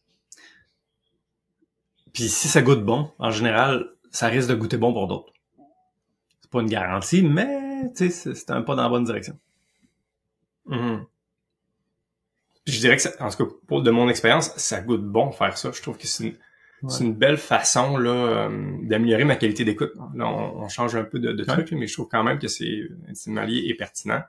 Puis 2.13 2.29
si 2.29 2.47
ça 2.47 2.61
goûte 2.61 2.83
bon, 2.83 3.11
en 3.19 3.31
général, 3.31 3.89
ça 4.11 4.27
risque 4.27 4.49
de 4.49 4.55
goûter 4.55 4.77
bon 4.77 4.93
pour 4.93 5.07
d'autres. 5.07 5.33
C'est 6.41 6.51
pas 6.51 6.61
une 6.61 6.69
garantie, 6.69 7.21
mais 7.23 7.91
tu 7.95 8.09
sais, 8.11 8.33
c'est 8.35 8.51
un 8.51 8.61
pas 8.61 8.75
dans 8.75 8.83
la 8.83 8.89
bonne 8.89 9.03
direction. 9.03 9.37
Mhm. 10.67 11.05
Puis 12.65 12.73
Je 12.75 12.79
dirais 12.79 12.95
que, 12.95 13.01
ça- 13.01 13.11
en 13.19 13.29
tout 13.29 13.45
cas, 13.45 13.51
pour 13.67 13.81
de 13.83 13.91
mon 13.91 14.07
expérience, 14.09 14.51
ça 14.57 14.81
goûte 14.81 15.03
bon 15.03 15.31
faire 15.31 15.57
ça. 15.57 15.71
Je 15.73 15.81
trouve 15.81 15.97
que 15.97 16.07
c'est 16.07 16.23
une, 16.25 16.35
une 17.01 17.13
belle 17.13 17.37
façon 17.37 17.97
là 17.97 18.09
euh, 18.11 18.77
d'améliorer 18.83 19.23
ma 19.25 19.35
qualité 19.35 19.65
d'écoute. 19.65 19.91
Là, 20.15 20.27
on, 20.27 20.63
on 20.63 20.67
change 20.69 20.95
un 20.95 21.03
peu 21.03 21.19
de, 21.19 21.31
de 21.33 21.43
Ouais. 21.43 21.53
truc, 21.53 21.71
mais 21.73 21.87
je 21.87 21.93
trouve 21.93 22.07
quand 22.09 22.23
même 22.23 22.39
que 22.39 22.47
c'est 22.47 22.65
lié 22.65 23.63
et 23.67 23.73
pertinent. 23.75 24.21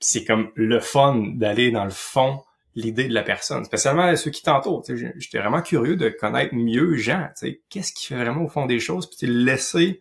C'est 0.00 0.24
comme 0.24 0.50
le 0.54 0.80
fun 0.80 1.22
d'aller 1.34 1.70
dans 1.70 1.84
le 1.84 1.90
fond 1.90 2.40
l'idée 2.76 3.06
de 3.06 3.14
la 3.14 3.22
personne, 3.22 3.64
spécialement 3.64 4.14
ceux 4.16 4.32
qui 4.32 4.42
t'entourent. 4.42 4.84
J'étais 5.16 5.38
vraiment 5.38 5.62
curieux 5.62 5.94
de 5.96 6.08
connaître 6.08 6.54
mieux 6.54 6.96
Jean. 6.96 7.28
Qu'est-ce 7.70 7.92
qui 7.92 8.06
fait 8.06 8.16
vraiment 8.16 8.42
au 8.42 8.48
fond 8.48 8.66
des 8.66 8.80
choses, 8.80 9.08
puis 9.08 9.28
laisser. 9.28 10.00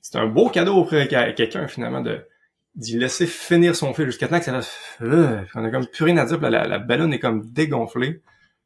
C'est 0.00 0.16
un 0.18 0.26
beau 0.26 0.48
cadeau 0.48 0.74
auprès 0.76 1.06
de 1.06 1.30
quelqu'un 1.32 1.66
finalement 1.68 2.00
de 2.00 2.24
d'y 2.74 2.98
laisser 2.98 3.26
finir 3.26 3.76
son 3.76 3.92
fil 3.92 4.06
jusqu'à 4.06 4.28
temps 4.28 4.38
que 4.38 4.44
ça 4.44 4.60
euh, 5.02 5.42
on 5.54 5.64
a 5.64 5.70
comme 5.70 5.86
plus 5.86 6.04
rien 6.04 6.16
à 6.16 6.24
dire, 6.24 6.40
la, 6.40 6.66
la, 6.66 6.78
ballonne 6.78 7.12
est 7.12 7.18
comme 7.18 7.50
dégonflée. 7.52 8.22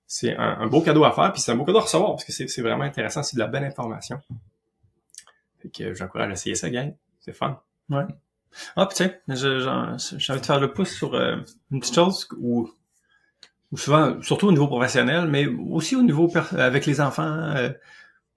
C'est 0.07 0.37
un, 0.37 0.59
un 0.61 0.67
beau 0.69 0.81
cadeau 0.81 1.05
à 1.05 1.13
faire, 1.13 1.33
puis 1.33 1.41
c'est 1.43 1.51
un 1.51 1.57
beau 1.57 1.65
cadeau 1.65 1.79
à 1.79 1.83
recevoir, 1.83 2.11
parce 2.13 2.25
que 2.25 2.33
c'est 2.33 2.63
vraiment 2.63 2.85
intéressant, 2.85 3.23
c'est 3.25 3.35
de 3.35 3.41
la 3.41 3.49
belle 3.49 3.65
information. 3.65 4.21
Fait 5.61 5.69
que 5.69 5.95
j'encourage 5.95 6.31
à 6.31 6.33
essayer 6.35 6.55
ça, 6.55 6.71
gang. 6.71 6.95
C'est 7.19 7.33
fun. 7.33 7.61
Ah, 8.77 8.87
puis 8.87 9.05
j'en- 9.29 9.97
j'ai 9.99 10.33
envie 10.33 10.41
de 10.41 10.47
faire 10.47 10.61
le 10.61 10.73
pouce 10.73 10.91
sur 10.95 11.15
euh, 11.15 11.37
une 11.73 11.81
petite 11.81 11.95
chose 11.97 12.29
où, 12.39 12.71
où 13.73 13.77
souvent, 13.77 14.23
surtout 14.23 14.47
au 14.47 14.53
niveau 14.53 14.69
professionnel, 14.69 15.27
mais 15.27 15.47
aussi 15.47 15.97
au 15.97 16.03
niveau 16.03 16.31
avec 16.53 16.87
les 16.87 17.01
enfants, 17.01 17.25
euh, 17.25 17.71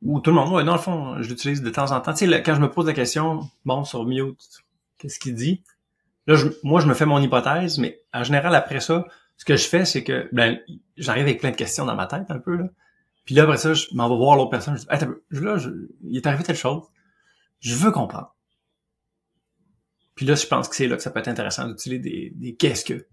où 0.02 0.20
tout 0.20 0.32
le 0.32 0.36
monde, 0.36 0.52
ouais, 0.54 0.64
dans 0.64 0.74
le 0.74 0.80
fond, 0.80 1.22
je 1.22 1.30
l'utilise 1.30 1.62
de 1.62 1.70
temps 1.70 1.92
en 1.92 2.02
temps. 2.02 2.14
Tu 2.14 2.28
sais, 2.28 2.44
quand 2.44 2.56
je 2.56 2.62
me 2.62 2.72
pose 2.72 2.88
la 2.88 2.94
question, 2.94 3.42
bon, 3.66 3.84
sur 3.84 4.06
mute, 4.06 4.64
qu'est-ce 5.00 5.18
qu'il 5.20 5.34
dit? 5.34 5.64
Là, 6.28 6.36
je- 6.36 6.48
moi, 6.64 6.80
je 6.80 6.86
me 6.88 6.94
fais 6.94 7.06
mon 7.08 7.20
hypothèse, 7.20 7.80
mais 7.80 8.00
en 8.14 8.24
général, 8.24 8.54
après 8.54 8.80
ça, 8.80 9.06
ce 9.38 9.46
que 9.46 9.56
je 9.56 9.68
fais, 9.68 9.86
c'est 9.86 10.04
que 10.04 10.30
ben, 10.32 10.60
j'arrive 10.98 11.24
avec 11.24 11.40
plein 11.40 11.50
de 11.52 11.56
questions 11.56 11.86
dans 11.86 11.96
ma 11.96 12.06
tête 12.06 12.26
un 12.30 12.38
peu. 12.40 12.56
Là. 12.56 12.66
Puis 13.26 13.34
là, 13.36 13.44
après 13.44 13.58
ça, 13.58 13.74
je 13.74 13.88
m'en 13.94 14.08
vais 14.10 14.16
voir 14.18 14.36
l'autre 14.36 14.52
personne. 14.52 14.76
Je 14.78 14.82
dis, 14.82 14.88
Hey, 14.92 15.00
là, 15.42 15.58
je- 15.58 15.70
il 16.04 16.18
est 16.18 16.28
arrivé 16.28 16.44
telle 16.44 16.56
chose. 16.56 16.84
Je 17.60 17.74
veux 17.76 17.92
comprendre. 17.92 18.36
Puis 20.16 20.26
là, 20.26 20.36
je 20.36 20.46
pense 20.46 20.68
que 20.68 20.76
c'est 20.76 20.88
là 20.88 20.98
que 20.98 21.02
ça 21.02 21.12
peut 21.12 21.20
être 21.20 21.28
intéressant 21.30 21.68
d'utiliser 21.68 22.00
des, 22.00 22.32
des 22.36 22.56
qu'est-ce 22.56 22.84
que 22.86 23.08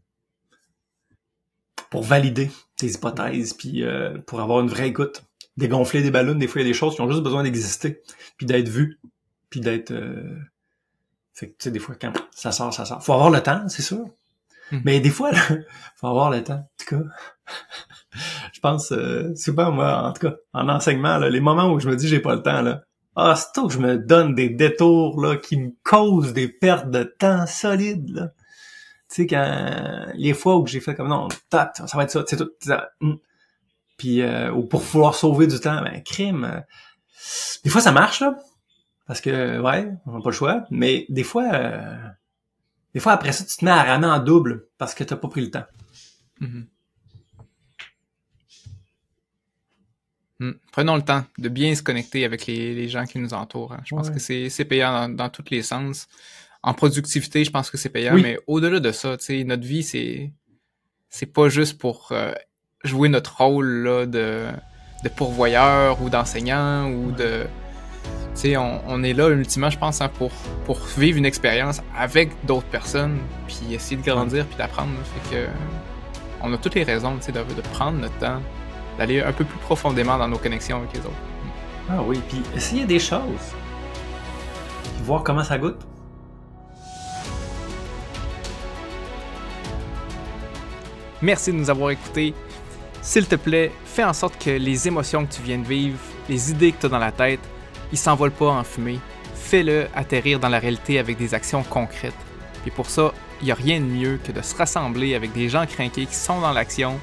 pour 1.90 2.02
valider 2.02 2.50
tes 2.76 2.88
hypothèses, 2.88 3.52
puis 3.54 3.84
euh, 3.84 4.18
pour 4.26 4.40
avoir 4.40 4.60
une 4.60 4.68
vraie 4.68 4.88
écoute. 4.88 5.22
Dégonfler 5.56 6.02
des 6.02 6.10
ballons, 6.10 6.34
des 6.34 6.48
fois, 6.48 6.60
il 6.60 6.64
y 6.64 6.68
a 6.68 6.70
des 6.70 6.76
choses 6.76 6.96
qui 6.96 7.00
ont 7.00 7.08
juste 7.10 7.22
besoin 7.22 7.42
d'exister, 7.44 8.02
puis 8.36 8.46
d'être 8.46 8.68
vues, 8.68 8.98
puis 9.48 9.60
d'être... 9.60 9.92
euh, 9.92 10.36
Fait 11.36 11.48
que, 11.48 11.52
tu 11.52 11.64
sais, 11.64 11.70
des 11.70 11.78
fois, 11.78 11.94
quand 12.00 12.12
ça 12.30 12.50
sort, 12.50 12.72
ça 12.72 12.86
sort. 12.86 13.04
Faut 13.04 13.12
avoir 13.12 13.28
le 13.28 13.42
temps, 13.42 13.68
c'est 13.68 13.82
sûr. 13.82 14.06
Mhm. 14.72 14.82
Mais 14.86 15.00
des 15.00 15.10
fois, 15.10 15.32
là, 15.32 15.40
faut 15.96 16.06
avoir 16.06 16.30
le 16.30 16.42
temps. 16.42 16.54
En 16.54 16.68
tout 16.78 16.96
cas, 16.96 17.02
je 18.54 18.60
pense 18.60 18.90
euh, 18.90 19.34
souvent, 19.36 19.70
moi, 19.70 20.02
en 20.02 20.12
tout 20.14 20.28
cas, 20.28 20.36
en 20.54 20.68
enseignement, 20.70 21.18
là, 21.18 21.28
les 21.28 21.40
moments 21.40 21.70
où 21.72 21.78
je 21.78 21.90
me 21.90 21.94
dis 21.96 22.08
j'ai 22.08 22.20
pas 22.20 22.34
le 22.34 22.42
temps, 22.42 22.62
là, 22.62 22.82
ah, 23.16 23.34
c'est 23.36 23.52
tôt 23.52 23.66
que 23.68 23.74
je 23.74 23.78
me 23.78 23.98
donne 23.98 24.34
des 24.34 24.48
détours 24.48 25.20
là, 25.20 25.36
qui 25.36 25.58
me 25.58 25.72
causent 25.82 26.32
des 26.32 26.48
pertes 26.48 26.90
de 26.90 27.02
temps 27.02 27.46
solides. 27.46 28.10
Là. 28.10 28.28
Tu 29.08 29.22
sais, 29.22 29.26
quand 29.26 30.06
les 30.14 30.32
fois 30.32 30.56
où 30.56 30.66
j'ai 30.66 30.80
fait 30.80 30.94
comme 30.94 31.08
non, 31.08 31.28
tac, 31.50 31.76
ça 31.76 31.96
va 31.96 32.04
être 32.04 32.10
ça, 32.10 32.24
c'est 32.26 32.36
tout. 32.36 32.50
ça, 32.60 32.90
hum. 33.02 33.18
Puis 33.98 34.22
euh, 34.22 34.52
ou 34.52 34.64
pour 34.64 34.82
pouvoir 34.82 35.14
sauver 35.14 35.46
du 35.46 35.60
temps, 35.60 35.82
ben 35.82 36.02
crime. 36.02 36.44
euh, 36.44 36.60
des 37.64 37.70
fois 37.70 37.80
ça 37.80 37.92
marche 37.92 38.20
là. 38.20 38.36
Parce 39.06 39.20
que 39.20 39.60
ouais, 39.60 39.92
on 40.06 40.12
n'a 40.16 40.20
pas 40.22 40.30
le 40.30 40.34
choix. 40.34 40.64
Mais 40.70 41.06
des 41.08 41.22
fois 41.24 41.48
euh, 41.54 41.96
des 42.94 43.00
fois 43.00 43.12
après 43.12 43.32
ça, 43.32 43.44
tu 43.44 43.56
te 43.56 43.64
mets 43.64 43.70
à 43.70 43.82
ramer 43.82 44.06
en 44.06 44.18
double 44.18 44.66
parce 44.78 44.94
que 44.94 45.04
t'as 45.04 45.16
pas 45.16 45.28
pris 45.28 45.42
le 45.42 45.50
temps. 45.50 45.64
Hmm. 50.38 50.50
Prenons 50.70 50.96
le 50.96 51.02
temps 51.02 51.24
de 51.38 51.48
bien 51.48 51.74
se 51.74 51.82
connecter 51.82 52.24
avec 52.26 52.46
les, 52.46 52.74
les 52.74 52.88
gens 52.88 53.04
qui 53.06 53.18
nous 53.18 53.32
entourent. 53.32 53.72
hein. 53.72 53.80
Je 53.84 53.94
pense 53.94 54.08
Ouais. 54.08 54.14
que 54.14 54.50
c'est 54.50 54.64
payant 54.66 54.92
dans, 54.92 55.14
dans 55.14 55.28
tous 55.30 55.44
les 55.50 55.62
sens. 55.62 56.08
En 56.62 56.74
productivité, 56.74 57.42
je 57.44 57.50
pense 57.50 57.70
que 57.70 57.78
c'est 57.78 57.88
payant, 57.88 58.14
Oui. 58.14 58.22
mais 58.22 58.38
au-delà 58.46 58.80
de 58.80 58.92
ça, 58.92 59.16
tu 59.16 59.24
sais, 59.24 59.44
notre 59.44 59.62
vie, 59.66 59.82
c'est 59.82 60.32
c'est 61.08 61.26
pas 61.32 61.48
juste 61.48 61.78
pour 61.78 62.08
euh, 62.10 62.32
jouer 62.84 63.08
notre 63.08 63.38
rôle 63.38 63.66
là, 63.84 64.04
de, 64.04 64.46
de 65.04 65.08
pourvoyeur 65.08 66.02
ou 66.02 66.10
d'enseignant 66.10 66.90
ou 66.90 67.12
de... 67.12 67.46
On, 68.44 68.80
on 68.86 69.02
est 69.02 69.14
là 69.14 69.28
ultimement, 69.30 69.70
je 69.70 69.78
pense, 69.78 70.00
hein, 70.00 70.10
pour, 70.18 70.30
pour 70.66 70.78
vivre 70.98 71.18
une 71.18 71.24
expérience 71.24 71.80
avec 71.96 72.30
d'autres 72.44 72.66
personnes, 72.66 73.18
puis 73.46 73.74
essayer 73.74 73.96
de 73.96 74.04
grandir, 74.04 74.44
puis 74.46 74.56
d'apprendre. 74.56 74.90
Fait 75.30 75.36
que 75.36 75.46
on 76.42 76.52
a 76.52 76.58
toutes 76.58 76.74
les 76.74 76.84
raisons, 76.84 77.14
de, 77.14 77.32
de 77.32 77.60
prendre 77.72 77.98
notre 77.98 78.16
temps, 78.18 78.40
d'aller 78.98 79.20
un 79.22 79.32
peu 79.32 79.44
plus 79.44 79.58
profondément 79.58 80.18
dans 80.18 80.28
nos 80.28 80.38
connexions 80.38 80.78
avec 80.78 80.92
les 80.92 81.00
autres. 81.00 81.10
Ah 81.88 82.02
oui, 82.04 82.20
puis 82.28 82.42
essayer 82.54 82.84
des 82.84 82.98
choses. 82.98 83.54
Puis 84.82 85.02
voir 85.04 85.22
comment 85.22 85.42
ça 85.42 85.56
goûte. 85.56 85.80
Merci 91.22 91.52
de 91.52 91.56
nous 91.56 91.70
avoir 91.70 91.90
écoutés. 91.90 92.34
S'il 93.00 93.26
te 93.26 93.36
plaît, 93.36 93.72
fais 93.84 94.04
en 94.04 94.12
sorte 94.12 94.36
que 94.42 94.50
les 94.50 94.86
émotions 94.86 95.24
que 95.24 95.32
tu 95.32 95.42
viens 95.42 95.58
de 95.58 95.66
vivre, 95.66 95.98
les 96.28 96.50
idées 96.50 96.72
que 96.72 96.80
tu 96.80 96.86
as 96.86 96.88
dans 96.90 96.98
la 96.98 97.12
tête, 97.12 97.40
ils 97.92 97.98
s'envolent 97.98 98.30
pas 98.30 98.50
en 98.50 98.64
fumée. 98.64 98.98
Fais-le 99.34 99.86
atterrir 99.94 100.40
dans 100.40 100.48
la 100.48 100.58
réalité 100.58 100.98
avec 100.98 101.16
des 101.18 101.34
actions 101.34 101.62
concrètes. 101.62 102.14
Et 102.66 102.70
pour 102.70 102.90
ça, 102.90 103.12
il 103.40 103.46
n'y 103.46 103.52
a 103.52 103.54
rien 103.54 103.80
de 103.80 103.84
mieux 103.84 104.18
que 104.22 104.32
de 104.32 104.42
se 104.42 104.56
rassembler 104.56 105.14
avec 105.14 105.32
des 105.32 105.48
gens 105.48 105.66
craqués 105.66 106.06
qui 106.06 106.14
sont 106.14 106.40
dans 106.40 106.52
l'action. 106.52 106.98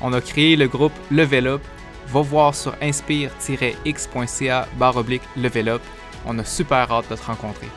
On 0.00 0.12
a 0.12 0.20
créé 0.20 0.56
le 0.56 0.66
groupe 0.66 0.92
Level 1.10 1.46
Up. 1.46 1.62
Va 2.08 2.20
voir 2.20 2.54
sur 2.54 2.74
inspire-x.ca 2.82 4.68
barre 4.76 4.96
oblique 4.96 5.22
Level 5.36 5.68
Up. 5.68 5.82
On 6.26 6.38
a 6.38 6.44
super 6.44 6.90
hâte 6.90 7.10
de 7.10 7.16
te 7.16 7.24
rencontrer. 7.24 7.68